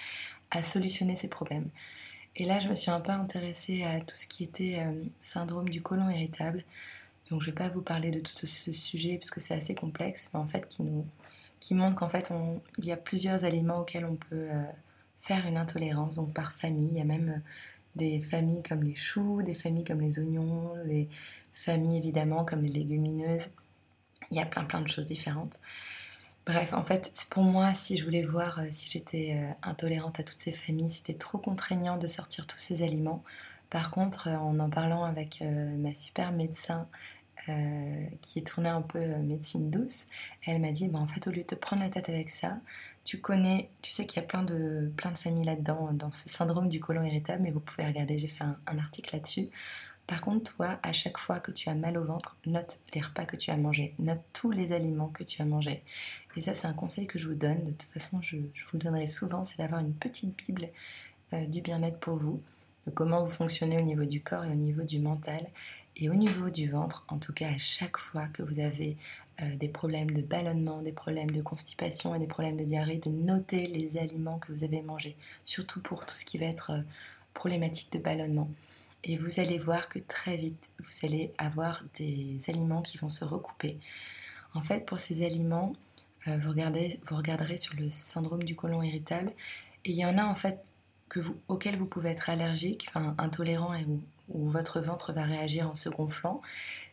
à 0.51 0.63
solutionner 0.63 1.17
ces 1.17 1.29
problèmes. 1.29 1.69
Et 2.37 2.45
là, 2.45 2.61
je 2.61 2.69
me 2.69 2.75
suis 2.75 2.91
un 2.91 3.01
peu 3.01 3.13
intéressée 3.13 3.83
à 3.85 4.01
tout 4.01 4.17
ce 4.17 4.27
qui 4.27 4.45
était 4.45 4.79
euh, 4.81 5.05
syndrome 5.21 5.69
du 5.69 5.83
côlon 5.83 6.09
irritable. 6.09 6.65
Donc, 7.31 7.43
je 7.43 7.51
ne 7.51 7.55
vais 7.55 7.59
pas 7.59 7.69
vous 7.69 7.83
parler 7.83 8.11
de 8.11 8.21
tout 8.21 8.33
ce, 8.33 8.47
sujet 8.73 9.17
parce 9.19 9.31
que 9.31 9.41
c'est 9.41 9.55
assez 9.55 9.75
complexe, 9.75 10.31
mais 10.33 10.41
en 10.41 10.47
fait, 10.47 10.67
qui, 11.61 11.75
montre 11.75 11.97
qu'en 11.97 12.09
fait, 12.09 12.33
il 12.79 12.85
y 12.85 12.93
a 12.93 12.97
plusieurs 12.97 13.45
aliments 13.45 13.81
auxquels 13.81 14.05
on 14.05 14.17
peut 14.17 14.51
euh, 14.51 14.65
faire 15.19 15.47
une 15.47 15.57
intolérance, 15.57 16.17
donc 16.17 16.33
par 16.33 16.53
famille. 16.53 16.89
Il 16.93 16.99
y 16.99 17.01
a 17.01 17.05
même 17.05 17.43
des 17.97 18.21
familles 18.21 18.63
comme 18.63 18.83
les 18.83 18.95
choux, 18.95 19.43
des 19.43 19.55
familles 19.55 19.85
comme 19.85 20.01
les 20.01 20.19
oignons, 20.21 20.75
les, 20.85 21.09
familles 21.53 21.99
évidemment, 21.99 22.45
comme 22.45 22.63
les 22.63 22.73
légumineuses. 22.73 23.51
Il 24.31 24.37
y 24.37 24.41
a 24.41 24.47
plein 24.47 24.65
plein 24.65 24.81
de 24.81 24.89
choses 24.89 25.07
différentes. 25.07 25.61
Bref, 26.47 26.73
en 26.73 26.85
fait, 26.85 27.27
pour 27.31 27.45
moi, 27.45 27.75
si 27.75 27.97
je 27.97 28.05
voulais 28.05 28.25
voir 28.25 28.59
euh, 28.59 28.67
si 28.71 28.89
j'étais 28.91 29.37
euh, 29.37 29.53
intolérante 29.63 30.21
à 30.21 30.23
toutes 30.23 30.39
ces 30.39 30.53
familles, 30.53 30.91
c'était 30.91 31.15
trop 31.15 31.39
contraignant 31.39 31.99
de 31.99 32.07
sortir 32.07 32.47
tous 32.47 32.59
ces 32.59 32.83
aliments. 32.83 33.23
Par 33.69 33.91
contre, 33.91 34.29
euh, 34.29 34.37
en 34.37 34.59
en 34.59 34.71
parlant 34.71 35.05
avec 35.05 35.43
ma 35.43 35.95
super 35.95 36.33
médecin 36.33 36.89
qui 38.21 38.39
est 38.39 38.47
tournée 38.47 38.69
un 38.69 38.83
peu 38.83 39.01
médecine 39.17 39.71
douce, 39.71 40.07
elle 40.47 40.61
m'a 40.61 40.73
dit 40.73 40.89
bah, 40.89 40.99
en 40.99 41.07
fait, 41.07 41.27
au 41.27 41.31
lieu 41.31 41.43
de 41.43 41.47
te 41.47 41.55
prendre 41.55 41.83
la 41.83 41.89
tête 41.89 42.09
avec 42.09 42.31
ça, 42.31 42.59
tu 43.05 43.19
connais, 43.21 43.71
tu 43.83 43.93
sais 43.93 44.07
qu'il 44.07 44.21
y 44.21 44.25
a 44.25 44.29
plein 44.29 44.43
de, 44.43 44.93
plein 44.97 45.11
de 45.11 45.19
familles 45.19 45.47
là-dedans, 45.47 45.93
dans 45.95 46.13
ce 46.13 46.29
syndrome 46.29 46.69
du 46.69 46.81
côlon 46.81 47.03
irritable, 47.03 47.43
mais 47.43 47.51
vous 47.51 47.61
pouvez 47.61 47.87
regarder, 47.87 48.19
j'ai 48.19 48.29
fait 48.29 48.45
un 48.45 48.79
article 48.79 49.15
là-dessus. 49.15 49.51
Par 50.11 50.23
contre, 50.23 50.57
toi, 50.57 50.81
à 50.83 50.93
chaque 50.93 51.19
fois 51.19 51.39
que 51.39 51.53
tu 51.53 51.69
as 51.69 51.77
mal 51.77 51.97
au 51.97 52.03
ventre, 52.03 52.37
note 52.45 52.81
les 52.95 53.01
repas 53.01 53.27
que 53.27 53.37
tu 53.37 53.53
as 53.53 53.57
mangés, 53.57 53.95
note 54.01 54.19
tous 54.33 54.51
les 54.51 54.73
aliments 54.73 55.07
que 55.07 55.23
tu 55.23 55.41
as 55.41 55.45
mangés. 55.45 55.85
Et 56.35 56.43
ça, 56.43 56.53
c'est 56.53 56.67
un 56.67 56.73
conseil 56.73 57.07
que 57.07 57.17
je 57.17 57.29
vous 57.29 57.37
donne. 57.37 57.63
De 57.63 57.71
toute 57.71 57.93
façon, 57.93 58.21
je, 58.21 58.35
vous 58.39 58.43
le 58.73 58.81
donnerai 58.81 59.07
souvent, 59.07 59.45
c'est 59.45 59.59
d'avoir 59.59 59.81
une 59.81 59.95
petite 59.95 60.37
Bible 60.37 60.67
euh, 61.33 61.47
du 61.47 61.61
bien-être 61.61 62.01
pour 62.01 62.17
vous, 62.17 62.43
de 62.89 62.91
comment 62.91 63.25
vous 63.25 63.31
fonctionnez 63.31 63.79
au 63.79 63.83
niveau 63.83 64.05
du 64.05 64.21
corps 64.21 64.45
et 64.45 64.51
au 64.51 64.57
niveau 64.57 64.83
du 64.83 64.99
mental. 64.99 65.47
Et 65.95 66.11
au 66.11 66.17
niveau 66.17 66.51
du 66.51 66.69
ventre, 66.69 67.05
en 67.07 67.19
tout 67.19 67.33
cas, 67.33 67.47
à 67.47 67.59
chaque 67.59 67.97
fois 67.97 68.27
que 68.27 68.43
vous 68.43 68.59
avez 68.59 68.97
euh, 69.43 69.57
des 69.59 69.69
problèmes 69.69 70.11
de 70.11 70.23
ballonnement, 70.23 70.83
des 70.83 70.91
problèmes 70.91 71.31
de 71.31 71.41
constipation 71.41 72.17
et 72.17 72.19
des 72.19 72.27
problèmes 72.27 72.57
de 72.57 72.65
diarrhée, 72.65 72.99
de 72.99 73.11
noter 73.11 73.69
les 73.69 73.97
aliments 73.97 74.41
que 74.41 74.51
vous 74.51 74.65
avez 74.65 74.83
mangés, 74.83 75.17
surtout 75.45 75.81
pour 75.81 76.05
tout 76.05 76.17
ce 76.17 76.25
qui 76.25 76.37
va 76.37 76.47
être 76.47 76.73
euh, 76.73 76.83
problématique 77.33 77.93
de 77.93 78.01
ballonnement. 78.01 78.51
Et 79.05 79.17
vous 79.17 79.41
allez 79.41 79.59
voir 79.59 79.89
que 79.89 79.99
très 79.99 80.37
vite, 80.37 80.71
vous 80.79 81.07
allez 81.07 81.33
avoir 81.39 81.83
des 81.99 82.39
aliments 82.49 82.83
qui 82.83 82.99
vont 82.99 83.09
se 83.09 83.25
recouper. 83.25 83.79
En 84.55 84.63
fait, 84.63 84.85
pour 84.85 84.99
ces 84.99 85.25
aliments, 85.25 85.73
euh, 86.29 86.39
vous, 86.43 86.51
regardez, 86.51 87.01
vous 87.07 87.17
regarderez 87.17 87.57
sur 87.57 87.75
le 87.77 87.91
syndrome 87.91 88.43
du 88.43 88.57
côlon 88.57 88.83
irritable. 88.83 89.33
Et 89.85 89.93
il 89.93 89.97
y 89.97 90.05
en 90.05 90.19
a 90.19 90.25
en 90.25 90.35
fait 90.35 90.75
vous, 91.19 91.37
auxquels 91.49 91.77
vous 91.77 91.87
pouvez 91.87 92.11
être 92.11 92.31
allergique, 92.31 92.87
enfin 92.89 93.15
intolérant 93.19 93.75
et 93.75 93.85
où, 94.29 94.49
votre 94.49 94.81
ventre 94.81 95.13
va 95.13 95.25
réagir 95.25 95.69
en 95.69 95.75
se 95.75 95.89
gonflant 95.89 96.41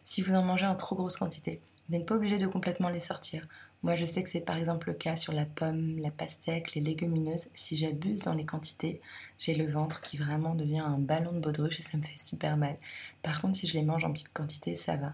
si 0.04 0.24
vous 0.24 0.34
en 0.34 0.42
mangez 0.42 0.66
en 0.66 0.76
trop 0.76 0.96
grosse 0.96 1.18
quantité. 1.18 1.62
Vous 1.88 1.96
n'êtes 1.96 2.08
pas 2.08 2.16
obligé 2.16 2.40
de 2.40 2.48
complètement 2.48 2.90
les 2.90 3.00
sortir. 3.00 3.46
Moi, 3.84 3.96
je 3.96 4.06
sais 4.06 4.24
que 4.24 4.30
c'est 4.30 4.42
par 4.42 4.58
exemple 4.58 4.90
le 4.90 4.94
cas 4.96 5.16
sur 5.16 5.34
la 5.34 5.46
pomme, 5.46 5.98
la 6.00 6.12
pastèque, 6.12 6.74
les 6.74 6.82
légumineuses. 6.82 7.50
Si 7.54 7.78
j'abuse 7.78 8.24
dans 8.24 8.34
les 8.34 8.46
quantités, 8.46 9.02
j'ai 9.40 9.56
le 9.56 9.70
ventre 9.70 10.02
qui 10.02 10.18
vraiment 10.18 10.56
devient 10.56 10.80
un 10.80 10.98
ballon 10.98 11.32
de 11.32 11.40
baudruche 11.40 11.80
et 11.80 11.84
ça 11.84 11.98
me 11.98 12.04
fait 12.04 12.18
super 12.18 12.58
mal. 12.58 12.78
Par 13.22 13.42
contre, 13.42 13.58
si 13.58 13.68
je 13.68 13.74
les 13.74 13.84
mange 13.84 14.04
en 14.04 14.12
petite 14.12 14.34
quantité, 14.34 14.76
ça 14.76 14.98
va. 14.98 15.14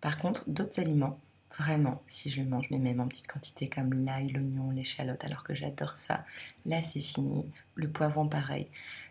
Par 0.00 0.16
contre, 0.18 0.48
d'autres 0.48 0.80
aliments, 0.80 1.18
Vraiment, 1.58 2.00
si 2.06 2.30
je 2.30 2.42
mange, 2.42 2.68
mais 2.70 2.78
même 2.78 3.00
en 3.00 3.08
petite 3.08 3.26
quantité 3.26 3.68
comme 3.68 3.92
l'ail, 3.92 4.28
l'oignon, 4.28 4.70
l'échalote, 4.70 5.24
alors 5.24 5.42
que 5.42 5.54
j'adore 5.54 5.96
ça, 5.96 6.24
là 6.64 6.80
c'est 6.80 7.00
fini. 7.00 7.44
Le 7.74 7.88
poivron, 7.88 8.28
pareil. 8.28 8.68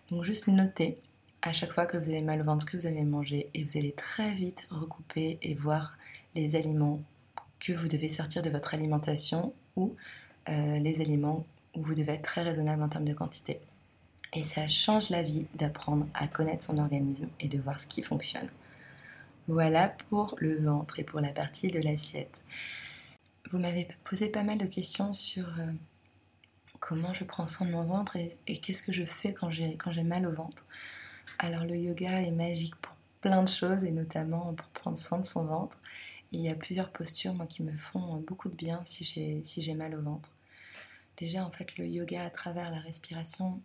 Donc 0.09 0.23
juste 0.23 0.47
notez 0.47 0.97
à 1.41 1.51
chaque 1.51 1.73
fois 1.73 1.85
que 1.85 1.97
vous 1.97 2.09
avez 2.09 2.21
mal 2.21 2.41
au 2.41 2.45
ventre, 2.45 2.65
que 2.65 2.77
vous 2.77 2.85
avez 2.85 3.03
mangé, 3.03 3.49
et 3.53 3.63
vous 3.65 3.77
allez 3.77 3.91
très 3.91 4.33
vite 4.33 4.67
recouper 4.69 5.37
et 5.41 5.53
voir 5.53 5.97
les 6.33 6.55
aliments 6.55 7.01
que 7.59 7.73
vous 7.73 7.87
devez 7.87 8.09
sortir 8.09 8.41
de 8.41 8.49
votre 8.49 8.73
alimentation 8.73 9.53
ou 9.75 9.95
euh, 10.49 10.79
les 10.79 11.01
aliments 11.01 11.45
où 11.75 11.83
vous 11.83 11.93
devez 11.93 12.13
être 12.13 12.23
très 12.23 12.43
raisonnable 12.43 12.83
en 12.83 12.89
termes 12.89 13.05
de 13.05 13.13
quantité. 13.13 13.59
Et 14.33 14.43
ça 14.43 14.67
change 14.67 15.09
la 15.09 15.23
vie 15.23 15.47
d'apprendre 15.55 16.07
à 16.13 16.27
connaître 16.27 16.65
son 16.65 16.77
organisme 16.77 17.29
et 17.39 17.47
de 17.47 17.57
voir 17.59 17.79
ce 17.79 17.87
qui 17.87 18.01
fonctionne. 18.01 18.49
Voilà 19.47 19.89
pour 20.09 20.35
le 20.39 20.59
ventre 20.59 20.99
et 20.99 21.03
pour 21.03 21.19
la 21.19 21.31
partie 21.31 21.69
de 21.69 21.79
l'assiette. 21.79 22.43
Vous 23.49 23.57
m'avez 23.57 23.87
posé 24.03 24.29
pas 24.29 24.43
mal 24.43 24.59
de 24.59 24.67
questions 24.67 25.13
sur 25.13 25.47
euh, 25.59 25.71
comment 26.79 27.13
je 27.13 27.23
prends 27.23 27.47
soin 27.47 27.65
de 27.65 27.71
mon 27.71 27.83
ventre 27.83 28.17
et, 28.45 28.57
qu'est-ce 28.57 28.83
que 28.83 28.91
je 28.91 29.03
fais 29.03 29.33
quand 29.33 29.49
j'ai, 29.49 29.75
quand 29.75 29.91
j'ai 29.91 30.03
mal 30.03 30.27
au 30.27 30.31
ventre. 30.31 30.67
Alors 31.39 31.63
le 31.63 31.75
yoga 31.75 32.21
est 32.21 32.31
magique 32.31 32.75
pour 32.75 32.95
plein 33.21 33.41
de 33.41 33.49
choses 33.49 33.83
et 33.83 33.91
notamment 33.91 34.53
pour 34.53 34.67
prendre 34.67 34.97
soin 34.97 35.19
de 35.19 35.25
son 35.25 35.45
ventre. 35.45 35.79
Il 36.31 36.41
y 36.41 36.49
a 36.49 36.55
plusieurs 36.55 36.91
postures 36.91 37.33
moi 37.33 37.47
qui 37.47 37.63
me 37.63 37.75
font 37.75 38.17
beaucoup 38.17 38.49
de 38.49 38.55
bien 38.55 38.81
si 38.85 39.03
j'ai, 39.03 39.75
mal 39.75 39.95
au 39.95 40.01
ventre. 40.01 40.31
Déjà 41.17 41.45
en 41.45 41.51
fait 41.51 41.77
le 41.77 41.87
yoga 41.87 42.23
à 42.23 42.29
travers 42.29 42.71
la 42.71 42.79
respiration 42.79 43.61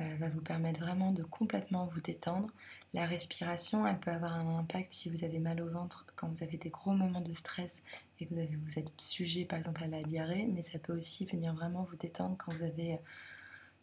euh, 0.00 0.16
va 0.18 0.28
vous 0.28 0.40
permettre 0.40 0.80
vraiment 0.80 1.12
de 1.12 1.22
complètement 1.22 1.86
vous 1.86 2.00
détendre. 2.00 2.50
La 2.94 3.06
respiration, 3.06 3.86
elle 3.86 3.98
peut 3.98 4.10
avoir 4.10 4.34
un 4.34 4.58
impact 4.58 4.92
si 4.92 5.08
vous 5.08 5.24
avez 5.24 5.38
mal 5.38 5.60
au 5.62 5.70
ventre, 5.70 6.06
quand 6.14 6.28
vous 6.28 6.42
avez 6.42 6.58
des 6.58 6.70
gros 6.70 6.92
moments 6.92 7.20
de 7.20 7.32
stress 7.32 7.82
et 8.20 8.26
que 8.26 8.34
vous, 8.34 8.42
vous 8.66 8.78
êtes 8.78 8.88
sujet 8.98 9.44
par 9.44 9.58
exemple 9.58 9.82
à 9.82 9.86
la 9.86 10.02
diarrhée, 10.02 10.46
mais 10.46 10.62
ça 10.62 10.78
peut 10.78 10.94
aussi 10.94 11.24
venir 11.24 11.54
vraiment 11.54 11.84
vous 11.84 11.96
détendre 11.96 12.36
quand 12.38 12.52
vous 12.52 12.62
avez 12.62 12.94
euh, 12.94 12.98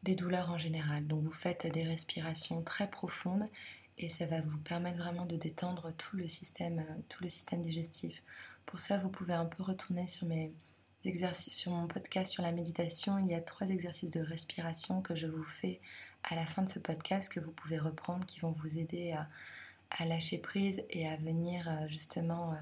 des 0.04 0.16
douleurs 0.16 0.52
en 0.52 0.58
général. 0.58 1.08
Donc 1.08 1.24
vous 1.24 1.32
faites 1.32 1.68
des 1.68 1.84
respirations 1.84 2.62
très 2.62 2.90
profondes 2.90 3.48
et 4.00 4.10
ça 4.10 4.26
va 4.26 4.42
vous 4.42 4.58
permettre 4.58 4.98
vraiment 4.98 5.26
de 5.26 5.36
détendre 5.36 5.92
tout 5.98 6.16
le 6.16 6.28
système, 6.28 6.80
euh, 6.80 7.02
tout 7.10 7.22
le 7.22 7.30
système 7.30 7.62
digestif. 7.62 8.24
Pour 8.66 8.80
ça, 8.80 8.98
vous 8.98 9.10
pouvez 9.10 9.34
un 9.34 9.46
peu 9.46 9.62
retourner 9.62 10.08
sur 10.08 10.26
mes 10.26 10.54
exercices, 11.06 11.58
sur 11.58 11.72
mon 11.72 11.88
podcast 11.88 12.32
sur 12.32 12.44
la 12.44 12.52
méditation. 12.52 13.18
Il 13.20 13.28
y 13.28 13.36
a 13.36 13.42
trois 13.42 13.70
exercices 13.70 14.12
de 14.12 14.22
respiration 14.22 15.02
que 15.02 15.16
je 15.16 15.28
vous 15.28 15.44
fais 15.44 15.82
à 16.24 16.36
la 16.36 16.46
fin 16.46 16.62
de 16.64 16.70
ce 16.70 16.80
podcast 16.80 17.32
que 17.32 17.40
vous 17.40 17.52
pouvez 17.52 17.78
reprendre 17.78 18.26
qui 18.26 18.40
vont 18.40 18.52
vous 18.52 18.80
aider 18.80 19.12
à, 19.12 20.06
lâcher 20.06 20.38
prise 20.38 20.84
et 20.90 21.08
à 21.08 21.18
venir 21.18 21.68
euh, 21.68 21.88
justement 21.88 22.56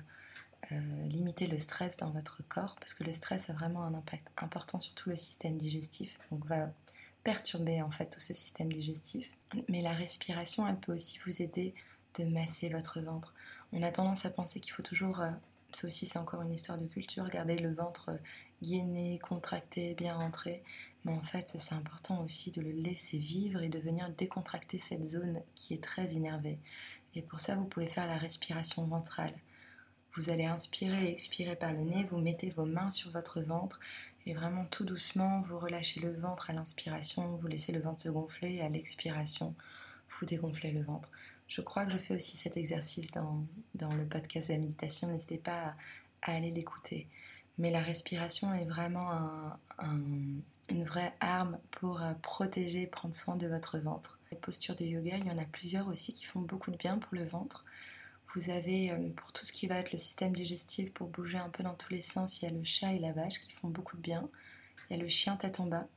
euh, 0.71 1.07
limiter 1.07 1.45
le 1.45 1.59
stress 1.59 1.97
dans 1.97 2.09
votre 2.09 2.41
corps 2.47 2.77
parce 2.79 2.93
que 2.93 3.03
le 3.03 3.13
stress 3.13 3.49
a 3.49 3.53
vraiment 3.53 3.83
un 3.83 3.93
impact 3.93 4.27
important 4.37 4.79
sur 4.79 4.95
tout 4.95 5.09
le 5.09 5.17
système 5.17 5.57
digestif 5.57 6.17
donc 6.31 6.45
va 6.45 6.71
perturber 7.27 7.81
en 7.81 7.91
fait 7.91 8.09
tout 8.09 8.21
ce 8.21 8.33
système 8.33 8.71
digestif 8.71 9.29
mais 9.67 9.81
la 9.81 9.91
respiration 9.91 10.65
elle 10.67 10.79
peut 10.79 10.93
aussi 10.93 11.19
vous 11.25 11.41
aider 11.41 11.73
de 12.17 12.23
masser 12.23 12.69
votre 12.69 13.01
ventre 13.01 13.33
on 13.73 13.83
a 13.83 13.91
tendance 13.91 14.25
à 14.25 14.29
penser 14.29 14.61
qu'il 14.61 14.71
faut 14.71 14.83
toujours 14.83 15.17
ça 15.73 15.87
aussi 15.87 16.05
c'est 16.05 16.19
encore 16.19 16.41
une 16.41 16.53
histoire 16.53 16.77
de 16.77 16.85
culture 16.85 17.29
garder 17.29 17.57
le 17.57 17.73
ventre 17.73 18.17
gainé 18.61 19.19
contracté 19.19 19.93
bien 19.95 20.15
rentré 20.15 20.63
mais 21.07 21.13
en 21.13 21.21
fait, 21.21 21.55
c'est 21.57 21.73
important 21.73 22.21
aussi 22.21 22.51
de 22.51 22.61
le 22.61 22.71
laisser 22.71 23.17
vivre 23.17 23.61
et 23.61 23.69
de 23.69 23.79
venir 23.79 24.09
décontracter 24.09 24.77
cette 24.77 25.05
zone 25.05 25.41
qui 25.55 25.73
est 25.73 25.81
très 25.81 26.17
énervée. 26.17 26.59
Et 27.15 27.21
pour 27.21 27.39
ça, 27.39 27.55
vous 27.55 27.63
pouvez 27.63 27.87
faire 27.87 28.07
la 28.07 28.17
respiration 28.17 28.85
ventrale. 28.85 29.33
Vous 30.15 30.29
allez 30.31 30.43
inspirer 30.43 31.05
et 31.05 31.11
expirer 31.11 31.55
par 31.55 31.71
le 31.71 31.83
nez, 31.83 32.03
vous 32.03 32.17
mettez 32.17 32.49
vos 32.49 32.65
mains 32.65 32.89
sur 32.89 33.11
votre 33.11 33.39
ventre 33.39 33.79
et 34.27 34.33
vraiment 34.33 34.65
tout 34.65 34.83
doucement, 34.83 35.41
vous 35.41 35.57
relâchez 35.57 35.99
le 35.99 36.13
ventre 36.13 36.49
à 36.49 36.53
l'inspiration, 36.53 37.35
vous 37.37 37.47
laissez 37.47 37.71
le 37.71 37.81
ventre 37.81 38.01
se 38.01 38.09
gonfler 38.09 38.55
et 38.55 38.61
à 38.61 38.69
l'expiration, 38.69 39.55
vous 40.09 40.25
dégonflez 40.25 40.71
le 40.71 40.83
ventre. 40.83 41.09
Je 41.47 41.61
crois 41.61 41.85
que 41.85 41.91
je 41.91 41.97
fais 41.97 42.13
aussi 42.13 42.37
cet 42.37 42.57
exercice 42.57 43.09
dans, 43.11 43.45
le 43.73 44.05
podcast 44.05 44.49
de 44.49 44.53
la 44.53 44.59
méditation, 44.59 45.07
n'hésitez 45.07 45.37
pas 45.37 45.75
à, 46.21 46.33
aller 46.33 46.51
l'écouter. 46.51 47.07
Mais 47.57 47.71
la 47.71 47.79
respiration 47.79 48.53
est 48.53 48.65
vraiment 48.65 49.11
un 49.79 50.41
une 50.69 50.83
vraie 50.83 51.13
arme 51.19 51.59
pour 51.71 52.01
euh, 52.01 52.13
protéger 52.21 52.87
prendre 52.87 53.13
soin 53.13 53.35
de 53.35 53.47
votre 53.47 53.77
ventre. 53.79 54.19
Les 54.31 54.37
postures 54.37 54.75
de 54.75 54.83
yoga, 54.83 55.17
il 55.17 55.25
y 55.25 55.31
en 55.31 55.37
a 55.37 55.45
plusieurs 55.45 55.87
aussi 55.87 56.13
qui 56.13 56.25
font 56.25 56.41
beaucoup 56.41 56.71
de 56.71 56.77
bien 56.77 56.97
pour 56.97 57.15
le 57.15 57.25
ventre. 57.25 57.65
Vous 58.33 58.49
avez 58.49 58.91
euh, 58.91 59.09
pour 59.15 59.31
tout 59.31 59.45
ce 59.45 59.51
qui 59.51 59.67
va 59.67 59.79
être 59.79 59.91
le 59.91 59.97
système 59.97 60.33
digestif, 60.33 60.91
pour 60.93 61.07
bouger 61.07 61.37
un 61.37 61.49
peu 61.49 61.63
dans 61.63 61.75
tous 61.75 61.91
les 61.91 62.01
sens, 62.01 62.41
il 62.41 62.45
y 62.45 62.47
a 62.47 62.51
le 62.51 62.63
chat 62.63 62.93
et 62.93 62.99
la 62.99 63.11
vache 63.11 63.41
qui 63.41 63.51
font 63.51 63.69
beaucoup 63.69 63.97
de 63.97 64.01
bien. 64.01 64.29
Il 64.89 64.97
y 64.97 64.99
a 64.99 65.03
le 65.03 65.09
chien 65.09 65.35
tête 65.37 65.59
en 65.59 65.65
bas. 65.65 65.87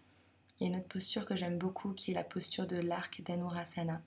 Il 0.59 0.65
y 0.65 0.67
a 0.67 0.73
une 0.73 0.79
autre 0.79 0.89
posture 0.89 1.27
que 1.27 1.37
j'aime 1.37 1.59
beaucoup 1.59 1.93
qui 1.93 2.13
est 2.13 2.15
la 2.15 2.25
posture 2.25 2.67
de 2.67 2.77
l'arc 2.77 3.23
d'Anurasana, 3.23 4.03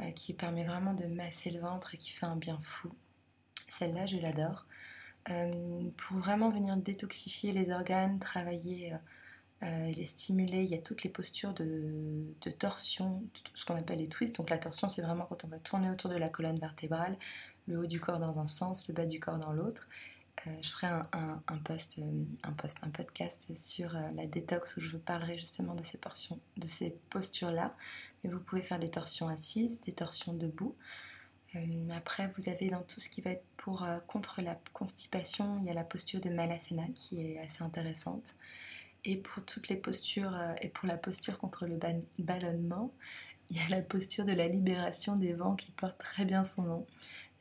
euh, 0.00 0.10
qui 0.12 0.34
permet 0.34 0.64
vraiment 0.64 0.94
de 0.94 1.06
masser 1.06 1.50
le 1.50 1.60
ventre 1.60 1.94
et 1.94 1.98
qui 1.98 2.10
fait 2.10 2.26
un 2.26 2.36
bien 2.36 2.58
fou. 2.60 2.92
Celle-là, 3.68 4.06
je 4.06 4.18
l'adore. 4.18 4.66
pour 5.96 6.18
vraiment 6.18 6.50
venir 6.50 6.76
détoxifier 6.76 7.52
les 7.52 7.70
organes, 7.70 8.18
travailler 8.18 8.94
euh, 9.64 9.88
il 9.90 10.00
est 10.00 10.04
stimulé, 10.04 10.62
il 10.62 10.68
y 10.68 10.74
a 10.74 10.78
toutes 10.78 11.04
les 11.04 11.10
postures 11.10 11.54
de, 11.54 12.34
torsion, 12.58 13.22
ce 13.54 13.64
qu'on 13.64 13.76
appelle 13.76 13.98
les 13.98 14.08
twists. 14.08 14.36
Donc 14.36 14.50
la 14.50 14.58
torsion, 14.58 14.88
c'est 14.88 15.00
vraiment 15.00 15.24
quand 15.24 15.44
on 15.44 15.48
va 15.48 15.58
tourner 15.58 15.90
autour 15.90 16.10
de 16.10 16.16
la 16.16 16.28
colonne 16.28 16.58
vertébrale, 16.58 17.16
le 17.66 17.78
haut 17.78 17.86
du 17.86 18.00
corps 18.00 18.18
dans 18.18 18.38
un 18.38 18.46
sens, 18.46 18.88
le 18.88 18.94
bas 18.94 19.06
du 19.06 19.20
corps 19.20 19.38
dans 19.38 19.52
l'autre. 19.52 19.88
Euh, 20.46 20.50
je 20.62 20.70
ferai 20.70 20.88
un, 20.88 21.42
euh, 21.50 22.88
podcast 22.92 23.54
sur 23.54 23.92
la 24.14 24.26
détox 24.26 24.76
où 24.76 24.80
je 24.80 24.90
vous 24.90 24.98
parlerai 24.98 25.38
justement 25.38 25.74
de 25.74 25.82
ces 26.66 26.90
postures-là. 27.10 27.74
Mais 28.22 28.30
vous 28.30 28.40
pouvez 28.40 28.62
faire 28.62 28.78
des 28.78 28.90
torsions 28.90 29.28
assises, 29.28 29.80
des 29.80 29.92
torsions 29.92 30.32
debout. 30.34 30.74
après, 31.92 32.32
vous 32.36 32.48
avez 32.48 32.68
dans 32.68 32.82
tout 32.82 33.00
ce 33.00 33.08
qui 33.08 33.20
va 33.20 33.30
être 33.30 33.44
pour 33.56 33.86
contre 34.08 34.42
la 34.42 34.58
constipation, 34.72 35.58
il 35.60 35.66
y 35.66 35.70
a 35.70 35.74
la 35.74 35.84
posture 35.84 36.20
de 36.20 36.30
Malasana 36.30 36.88
qui 36.94 37.20
est 37.20 37.38
assez 37.38 37.62
intéressante 37.62 38.36
et 39.04 39.16
pour 39.16 39.44
toutes 39.44 39.68
les 39.68 39.76
postures 39.76 40.34
euh, 40.34 40.54
et 40.62 40.68
pour 40.68 40.88
la 40.88 40.96
posture 40.96 41.38
contre 41.38 41.66
le 41.66 41.78
ballonnement, 42.18 42.92
il 43.50 43.56
y 43.56 43.60
a 43.60 43.68
la 43.68 43.82
posture 43.82 44.24
de 44.24 44.32
la 44.32 44.48
libération 44.48 45.16
des 45.16 45.34
vents 45.34 45.54
qui 45.54 45.70
porte 45.72 45.98
très 45.98 46.24
bien 46.24 46.44
son 46.44 46.62
nom. 46.62 46.86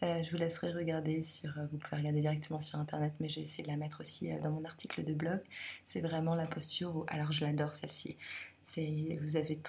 Euh, 0.02 0.24
je 0.24 0.32
vous 0.32 0.38
laisserai 0.38 0.74
regarder 0.74 1.24
sur, 1.24 1.58
euh, 1.58 1.68
vous 1.72 1.78
pouvez 1.78 1.98
regarder 1.98 2.22
directement 2.22 2.60
sur 2.60 2.80
internet, 2.80 3.14
mais 3.20 3.30
j'ai 3.30 3.42
essayé 3.42 3.64
de 3.64 3.70
la 3.70 3.78
mettre 3.78 4.02
aussi 4.02 4.30
dans 4.42 4.52
mon 4.52 4.66
article 4.66 5.04
de 5.04 5.14
blog. 5.14 5.42
C'est 5.86 6.02
vraiment 6.02 6.36
la 6.36 6.48
posture 6.48 6.96
où, 6.96 7.06
alors 7.08 7.32
je 7.32 7.46
l'adore 7.46 7.76
celle-ci. 7.76 8.18
Vous 9.22 9.36
avez 9.36 9.60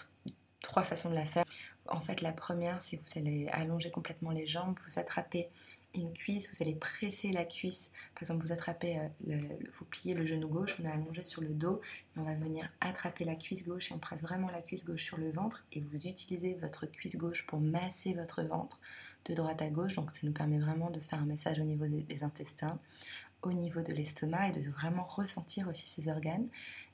trois 0.60 0.82
façons 0.82 1.10
de 1.10 1.14
la 1.14 1.26
faire. 1.26 1.44
En 1.86 2.00
fait, 2.00 2.22
la 2.22 2.32
première, 2.32 2.80
c'est 2.80 2.96
que 2.96 3.02
vous 3.06 3.18
allez 3.18 3.46
allonger 3.48 3.90
complètement 3.90 4.30
les 4.30 4.46
jambes, 4.46 4.78
vous 4.86 4.98
attrapez 4.98 5.50
une 5.94 6.12
cuisse, 6.12 6.50
vous 6.50 6.62
allez 6.62 6.74
presser 6.74 7.30
la 7.30 7.44
cuisse. 7.44 7.92
Par 8.14 8.22
exemple, 8.22 8.44
vous 8.44 8.52
attrapez, 8.52 8.98
euh, 8.98 9.38
vous 9.78 9.84
pliez 9.84 10.14
le 10.14 10.26
genou 10.26 10.48
gauche, 10.48 10.76
on 10.80 10.84
est 10.84 10.90
allongé 10.90 11.22
sur 11.24 11.42
le 11.42 11.50
dos 11.50 11.80
et 12.16 12.20
on 12.20 12.24
va 12.24 12.34
venir 12.34 12.68
attraper 12.80 13.24
la 13.24 13.36
cuisse 13.36 13.66
gauche 13.66 13.90
et 13.90 13.94
on 13.94 13.98
presse 13.98 14.22
vraiment 14.22 14.50
la 14.50 14.62
cuisse 14.62 14.84
gauche 14.84 15.04
sur 15.04 15.18
le 15.18 15.30
ventre 15.30 15.64
et 15.72 15.80
vous 15.80 16.06
utilisez 16.06 16.54
votre 16.54 16.86
cuisse 16.86 17.16
gauche 17.16 17.46
pour 17.46 17.60
masser 17.60 18.14
votre 18.14 18.42
ventre 18.42 18.80
de 19.26 19.34
droite 19.34 19.62
à 19.62 19.70
gauche. 19.70 19.94
Donc 19.94 20.10
ça 20.10 20.20
nous 20.22 20.32
permet 20.32 20.58
vraiment 20.58 20.90
de 20.90 21.00
faire 21.00 21.20
un 21.20 21.26
massage 21.26 21.58
au 21.58 21.64
niveau 21.64 21.86
des 21.86 22.24
intestins, 22.24 22.78
au 23.42 23.52
niveau 23.52 23.82
de 23.82 23.92
l'estomac 23.92 24.48
et 24.48 24.52
de 24.52 24.70
vraiment 24.70 25.04
ressentir 25.04 25.68
aussi 25.68 25.86
ces 25.86 26.08
organes. 26.08 26.48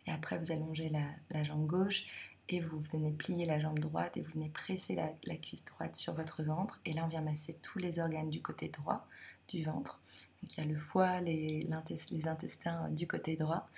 Et 0.07 0.11
après, 0.11 0.38
vous 0.38 0.53
allongez 0.53 0.90
la, 0.90 1.45
jambe 1.45 1.66
gauche 1.66 2.07
et 2.49 2.61
vous 2.61 2.81
venez 2.93 3.12
plier 3.12 3.47
la 3.47 3.61
jambe 3.61 3.79
droite 3.79 4.16
et 4.16 4.23
vous 4.23 4.33
venez 4.33 4.49
presser 4.49 4.97
la, 4.97 5.37
cuisse 5.37 5.64
droite 5.64 5.95
sur 5.95 6.14
votre 6.14 6.43
ventre 6.43 6.81
et 6.85 6.93
là 6.93 7.05
on 7.05 7.09
vient 7.09 7.21
masser 7.21 7.57
tous 7.62 7.79
les 7.79 8.01
organes 8.01 8.31
du 8.31 8.43
côté 8.43 8.69
droit 8.69 9.05
du 9.49 9.62
ventre. 9.62 10.01
Donc 10.43 10.57
il 10.57 10.61
y 10.61 10.62
a 10.64 10.66
le 10.66 10.77
foie, 10.77 11.21
les, 11.21 11.69
les 12.11 12.29
intestins 12.29 12.88
du 12.88 13.07
côté 13.07 13.37
droit 13.37 13.69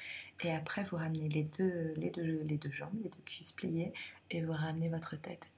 et 0.40 0.52
après 0.52 0.84
vous 0.84 0.96
ramenez 0.96 1.28
les, 1.28 1.42
deux, 1.42 1.92
les 1.96 2.10
deux 2.10 2.70
jambes, 2.70 2.94
les 3.02 3.10
deux 3.10 3.22
cuisses 3.26 3.52
pliées 3.52 3.92
et 4.30 4.42
vous 4.42 4.52
ramenez 4.52 4.88
votre 4.88 5.16
tête 5.16 5.50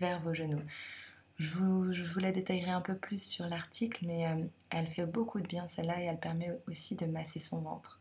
vers 0.00 0.20
vos 0.22 0.32
genoux. 0.32 0.62
Je 1.36 1.48
vous, 1.48 2.20
la 2.20 2.30
détaillerai 2.30 2.70
un 2.70 2.80
peu 2.80 2.96
plus 2.96 3.20
sur 3.20 3.46
l'article, 3.48 4.06
mais 4.06 4.26
euh, 4.26 4.44
elle 4.70 4.86
fait 4.86 5.06
beaucoup 5.06 5.40
de 5.40 5.46
bien 5.46 5.66
celle-là 5.66 6.00
et 6.00 6.04
elle 6.04 6.20
permet 6.20 6.50
aussi 6.68 6.94
de 6.94 7.06
masser 7.06 7.40
son 7.40 7.60
ventre. 7.60 7.98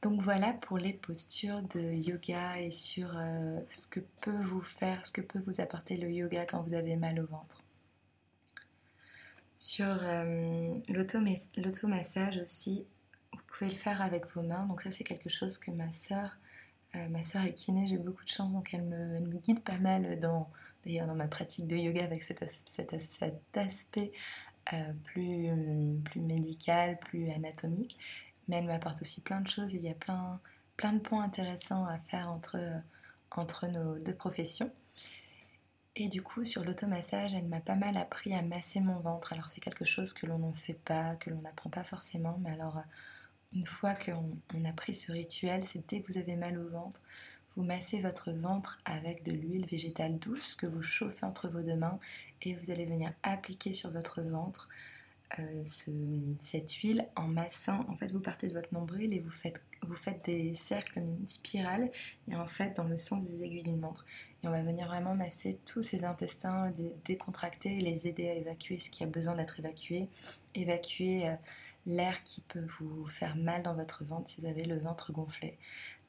Donc 0.00 0.22
voilà 0.22 0.54
pour 0.54 0.78
les 0.78 0.94
postures 0.94 1.62
de 1.62 1.80
yoga 1.80 2.58
et 2.60 2.70
sur 2.70 3.10
euh, 3.16 3.60
ce 3.68 3.86
que 3.86 4.00
peut 4.22 4.40
vous 4.40 4.62
faire, 4.62 5.04
ce 5.04 5.12
que 5.12 5.20
peut 5.20 5.40
vous 5.46 5.60
apporter 5.60 5.98
le 5.98 6.10
yoga 6.10 6.46
quand 6.46 6.62
vous 6.62 6.74
avez 6.74 6.96
mal 6.96 7.20
au 7.20 7.26
ventre. 7.26 7.62
Sur 9.56 9.98
euh, 10.02 10.74
l'automassage 10.88 12.38
aussi, 12.38 12.86
vous 13.32 13.40
pouvez 13.46 13.70
le 13.70 13.76
faire 13.76 14.00
avec 14.00 14.26
vos 14.34 14.42
mains. 14.42 14.64
Donc 14.66 14.80
ça 14.80 14.90
c'est 14.90 15.04
quelque 15.04 15.28
chose 15.28 15.58
que 15.58 15.70
ma 15.70 15.92
soeur, 15.92 16.36
ma 17.10 17.24
soeur 17.24 17.42
est 17.42 17.54
kiné, 17.54 17.86
j'ai 17.88 17.98
beaucoup 17.98 18.22
de 18.22 18.28
chance, 18.28 18.52
donc 18.52 18.72
elle 18.72 18.84
me 18.84 19.38
guide 19.38 19.60
pas 19.60 19.78
mal 19.78 20.20
dans, 20.20 20.48
d'ailleurs 20.84 21.06
dans 21.06 21.14
ma 21.14 21.28
pratique 21.28 21.66
de 21.66 21.76
yoga 21.76 22.04
avec 22.04 22.22
cet, 22.22 22.42
aspect 22.42 24.12
plus, 25.04 25.50
plus 26.04 26.20
médical, 26.20 26.98
plus 26.98 27.30
anatomique 27.30 27.98
mais 28.48 28.56
elle 28.56 28.66
m'apporte 28.66 29.02
aussi 29.02 29.20
plein 29.20 29.40
de 29.40 29.48
choses. 29.48 29.74
Il 29.74 29.82
y 29.82 29.88
a 29.88 29.94
plein, 29.94 30.40
de 30.92 30.98
points 30.98 31.22
intéressants 31.22 31.84
à 31.86 31.98
faire 31.98 32.30
entre, 32.30 32.58
entre 33.30 33.66
nos 33.66 33.98
deux 33.98 34.14
professions. 34.14 34.70
Et 35.96 36.08
du 36.08 36.22
coup, 36.22 36.44
sur 36.44 36.64
l'automassage, 36.64 37.34
elle 37.34 37.46
m'a 37.46 37.60
pas 37.60 37.76
mal 37.76 37.96
appris 37.96 38.34
à 38.34 38.42
masser 38.42 38.80
mon 38.80 38.98
ventre. 38.98 39.32
Alors, 39.32 39.48
c'est 39.48 39.60
quelque 39.60 39.84
chose 39.84 40.12
que 40.12 40.26
l'on 40.26 40.38
n'en 40.38 40.52
fait 40.52 40.74
pas, 40.74 41.14
que 41.16 41.30
l'on 41.30 41.40
n'apprend 41.40 41.70
pas 41.70 41.84
forcément. 41.84 42.36
Mais 42.42 42.50
alors, 42.50 42.82
une 43.52 43.66
fois 43.66 43.94
qu'on 43.94 44.36
on 44.54 44.64
a 44.64 44.72
pris 44.72 44.94
ce 44.94 45.12
rituel, 45.12 45.64
c'est 45.64 45.88
dès 45.88 46.00
que 46.02 46.12
vous 46.12 46.18
avez 46.18 46.34
mal 46.34 46.58
au 46.58 46.68
ventre, 46.68 47.00
vous 47.56 47.62
massez 47.62 48.00
votre 48.00 48.32
ventre 48.32 48.80
avec 48.84 49.22
de 49.22 49.32
l'huile 49.32 49.66
végétale 49.66 50.18
douce 50.18 50.54
que 50.54 50.66
vous 50.66 50.82
chauffez 50.82 51.24
entre 51.24 51.48
vos 51.48 51.62
deux 51.62 51.76
mains 51.76 51.98
et 52.42 52.54
vous 52.54 52.70
allez 52.70 52.84
venir 52.84 53.12
appliquer 53.22 53.72
sur 53.72 53.90
votre 53.90 54.22
ventre 54.22 54.68
euh, 55.38 55.62
cette 56.38 56.72
huile 56.74 57.08
en 57.16 57.26
massant. 57.26 57.84
En 57.88 57.96
fait, 57.96 58.12
vous 58.12 58.20
partez 58.20 58.48
de 58.48 58.52
votre 58.52 58.72
nombril 58.72 59.12
et 59.12 59.20
vous 59.20 59.30
faites, 59.32 59.62
des 60.24 60.54
cercles, 60.54 60.98
une 60.98 61.26
spirale, 61.26 61.90
et 62.28 62.36
en 62.36 62.46
fait, 62.46 62.76
dans 62.76 62.84
le 62.84 62.96
sens 62.96 63.24
des 63.24 63.42
aiguilles 63.42 63.62
d'une 63.62 63.80
montre. 63.80 64.06
Et 64.42 64.48
on 64.48 64.50
va 64.50 64.62
venir 64.62 64.86
vraiment 64.86 65.14
masser 65.14 65.58
tous 65.64 65.82
ces 65.82 66.04
intestins, 66.04 66.72
décontracter 67.04 67.78
et 67.78 67.80
les 67.80 68.06
aider 68.06 68.28
à 68.28 68.34
évacuer 68.34 68.78
ce 68.78 68.90
qui 68.90 69.02
a 69.02 69.06
besoin 69.06 69.34
d'être 69.34 69.58
évacué, 69.58 70.08
évacuer 70.54 71.28
euh, 71.28 71.34
l'air 71.86 72.22
qui 72.24 72.40
peut 72.42 72.66
vous 72.78 73.06
faire 73.06 73.36
mal 73.36 73.62
dans 73.62 73.74
votre 73.74 74.04
ventre 74.04 74.28
si 74.28 74.40
vous 74.40 74.46
avez 74.46 74.64
le 74.64 74.78
ventre 74.78 75.12
gonflé. 75.12 75.58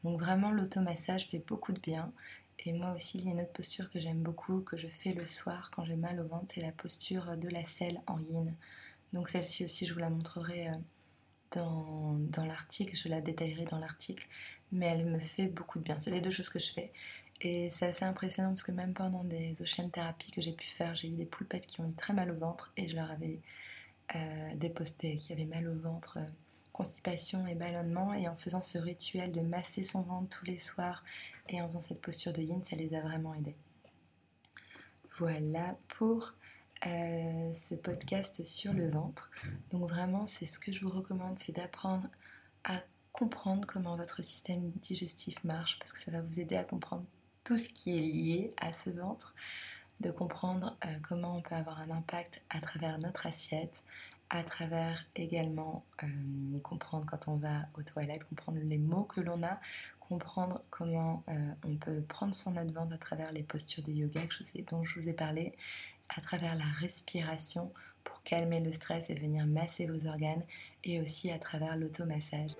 Donc 0.06 0.20
vraiment, 0.20 0.52
l'automassage 0.52 1.30
fait 1.30 1.40
beaucoup 1.40 1.74
de 1.74 1.80
bien. 1.80 2.14
Et 2.60 2.74
moi 2.74 2.94
aussi, 2.94 3.18
il 3.18 3.26
y 3.26 3.30
a 3.30 3.32
une 3.32 3.42
autre 3.42 3.52
posture 3.52 3.90
que 3.90 4.00
j'aime 4.00 4.22
beaucoup, 4.22 4.62
que 4.62 4.78
je 4.78 4.88
fais 4.88 5.14
le 5.14 5.26
soir 5.26 5.72
quand 5.72 5.84
j'ai 5.84 5.96
mal 5.96 6.20
au 6.22 6.28
ventre, 6.28 6.46
c'est 6.54 6.62
la 6.62 6.72
posture 6.72 7.36
de 7.38 7.50
la 7.50 7.64
selle 7.64 8.00
en 8.06 8.20
yin. 8.20 8.54
Donc 9.14 9.28
celle-ci 9.30 9.66
aussi, 9.66 9.88
je 9.88 9.94
vous 9.94 10.00
la 10.00 10.12
montrerai 10.12 10.70
euh, 10.70 10.76
dans, 11.56 12.14
dans 12.20 12.46
l'article, 12.46 12.96
je 12.96 13.10
la 13.10 13.20
détaillerai 13.20 13.66
dans 13.66 13.80
l'article, 13.80 14.28
mais 14.72 14.86
elle 14.86 15.08
me 15.08 15.18
fait 15.20 15.48
beaucoup 15.48 15.80
de 15.80 15.84
bien. 15.84 16.00
C'est 16.00 16.12
les 16.12 16.22
deux 16.22 16.30
choses 16.30 16.50
que 16.50 16.60
je 16.60 16.72
fais. 16.72 16.94
Et 17.42 17.72
c'est 17.72 17.88
assez 17.88 18.06
impressionnant 18.06 18.50
parce 18.50 18.64
que 18.64 18.72
même 18.72 18.94
pendant 18.94 19.24
des 19.24 19.60
ocean 19.64 19.90
thérapies 19.90 20.32
que 20.32 20.42
j'ai 20.42 20.54
pu 20.54 20.68
faire, 20.68 20.96
j'ai 20.96 21.08
eu 21.08 21.16
des 21.16 21.26
poulpettes 21.26 21.66
qui 21.66 21.82
ont 21.82 21.90
eu 21.90 21.94
très 21.96 22.14
mal 22.14 22.30
au 22.30 22.38
ventre 22.38 22.72
et 22.78 22.88
je 22.88 22.96
leur 22.96 23.10
avais 23.10 23.40
euh, 24.16 24.56
déposté 24.56 25.18
qui 25.18 25.34
avaient 25.34 25.46
mal 25.46 25.68
au 25.68 25.76
ventre, 25.80 26.20
euh, 26.20 26.30
constipation 26.76 27.48
et 27.48 27.56
ballonnement. 27.56 28.14
Et 28.14 28.28
en 28.28 28.36
faisant 28.36 28.62
ce 28.62 28.78
rituel 28.78 29.32
de 29.32 29.42
masser 29.42 29.84
son 29.84 30.02
ventre 30.02 30.40
tous 30.40 30.46
les 30.46 30.58
soirs 30.58 31.04
et 31.48 31.62
en 31.62 31.68
faisant 31.68 31.80
cette 31.80 32.02
posture 32.02 32.34
de 32.34 32.42
yin, 32.42 32.62
ça 32.64 32.76
les 32.76 32.94
a 32.96 33.02
vraiment 33.02 33.34
aidés. 33.34 33.56
Voilà 35.18 35.78
pour 35.88 36.34
euh, 36.86 37.54
ce 37.54 37.76
podcast 37.76 38.44
sur 38.44 38.74
le 38.74 38.90
ventre. 38.90 39.32
Donc 39.72 39.90
vraiment, 39.90 40.26
c'est 40.26 40.46
ce 40.46 40.60
que 40.60 40.74
je 40.74 40.82
vous 40.82 40.90
recommande, 40.92 41.38
c'est 41.38 41.56
d'apprendre 41.56 42.10
à 42.66 42.82
comprendre 43.14 43.66
comment 43.66 43.96
votre 43.96 44.22
système 44.22 44.72
digestif 44.82 45.42
marche, 45.46 45.80
parce 45.80 45.94
que 45.94 46.00
ça 46.00 46.12
va 46.12 46.22
vous 46.22 46.42
aider 46.42 46.58
à 46.58 46.66
comprendre 46.66 47.06
tout 47.46 47.56
ce 47.56 47.70
qui 47.70 47.98
est 47.98 48.02
lié 48.02 48.52
à 48.58 48.74
ce 48.74 48.90
ventre, 48.90 49.34
de 50.02 50.12
comprendre 50.12 50.76
euh, 50.86 50.90
comment 51.08 51.38
on 51.38 51.42
peut 51.42 51.56
avoir 51.56 51.80
un 51.80 51.92
impact 51.92 52.42
à 52.50 52.60
travers 52.60 53.00
notre 53.00 53.26
assiette, 53.26 53.84
à 54.30 54.44
travers 54.44 55.06
également 55.16 55.86
euh, 56.04 56.60
comprendre 56.64 57.06
quand 57.06 57.28
on 57.28 57.36
va 57.36 57.68
aux 57.78 57.84
toilettes, 57.84 58.26
comprendre 58.26 58.60
les 58.64 58.78
mots 58.78 59.04
que 59.04 59.22
l'on 59.22 59.44
a, 59.44 59.60
comprendre 60.00 60.62
comment 60.70 61.24
on 61.64 61.78
peut 61.78 62.04
prendre 62.04 62.36
son 62.36 62.58
advent 62.58 62.94
à 62.94 62.98
travers 62.98 63.32
les 63.32 63.42
postures 63.42 63.84
de 63.84 63.92
yoga 63.92 64.22
dont 64.70 64.84
je 64.84 65.00
vous 65.00 65.10
ai 65.10 65.14
parlé, 65.14 65.56
à 66.16 66.22
travers 66.22 66.54
la 66.56 66.66
respiration 66.80 67.72
pour 68.04 68.22
calmer 68.24 68.60
le 68.60 68.72
stress 68.72 69.10
et 69.10 69.16
venir 69.16 69.46
masser 69.48 69.88
vos 69.88 70.08
organes 70.08 70.44
et 70.84 71.02
aussi 71.02 71.32
à 71.32 71.40
travers 71.40 71.76
l'automassage. 71.76 72.52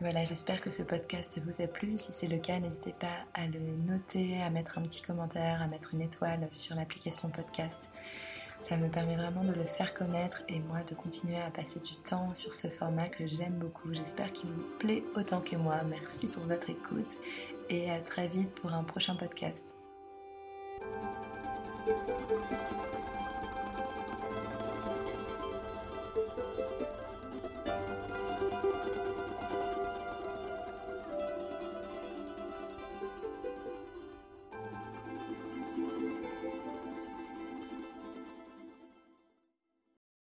Voilà, 0.00 0.24
j'espère 0.24 0.60
que 0.60 0.70
ce 0.70 0.82
podcast 0.82 1.40
vous 1.44 1.62
a 1.62 1.66
plu. 1.66 1.96
Si 1.96 2.12
c'est 2.12 2.26
le 2.26 2.38
cas, 2.38 2.58
n'hésitez 2.58 2.92
pas 2.92 3.24
à 3.32 3.46
le 3.46 3.60
noter, 3.60 4.42
à 4.42 4.50
mettre 4.50 4.78
un 4.78 4.82
petit 4.82 5.02
commentaire, 5.02 5.62
à 5.62 5.68
mettre 5.68 5.94
une 5.94 6.02
étoile 6.02 6.48
sur 6.50 6.74
l'application 6.74 7.30
podcast. 7.30 7.90
Ça 8.64 8.78
me 8.78 8.88
permet 8.88 9.14
vraiment 9.14 9.44
de 9.44 9.52
le 9.52 9.64
faire 9.64 9.92
connaître 9.92 10.42
et 10.48 10.58
moi 10.58 10.82
de 10.84 10.94
continuer 10.94 11.36
à 11.36 11.50
passer 11.50 11.80
du 11.80 11.96
temps 11.96 12.32
sur 12.32 12.54
ce 12.54 12.68
format 12.68 13.08
que 13.08 13.26
j'aime 13.26 13.58
beaucoup. 13.58 13.92
J'espère 13.92 14.32
qu'il 14.32 14.48
vous 14.48 14.64
plaît 14.78 15.04
autant 15.16 15.42
que 15.42 15.54
moi. 15.54 15.82
Merci 15.86 16.28
pour 16.28 16.44
votre 16.44 16.70
écoute 16.70 17.18
et 17.68 17.90
à 17.90 18.00
très 18.00 18.26
vite 18.26 18.48
pour 18.54 18.72
un 18.72 18.82
prochain 18.82 19.16
podcast. 19.16 19.74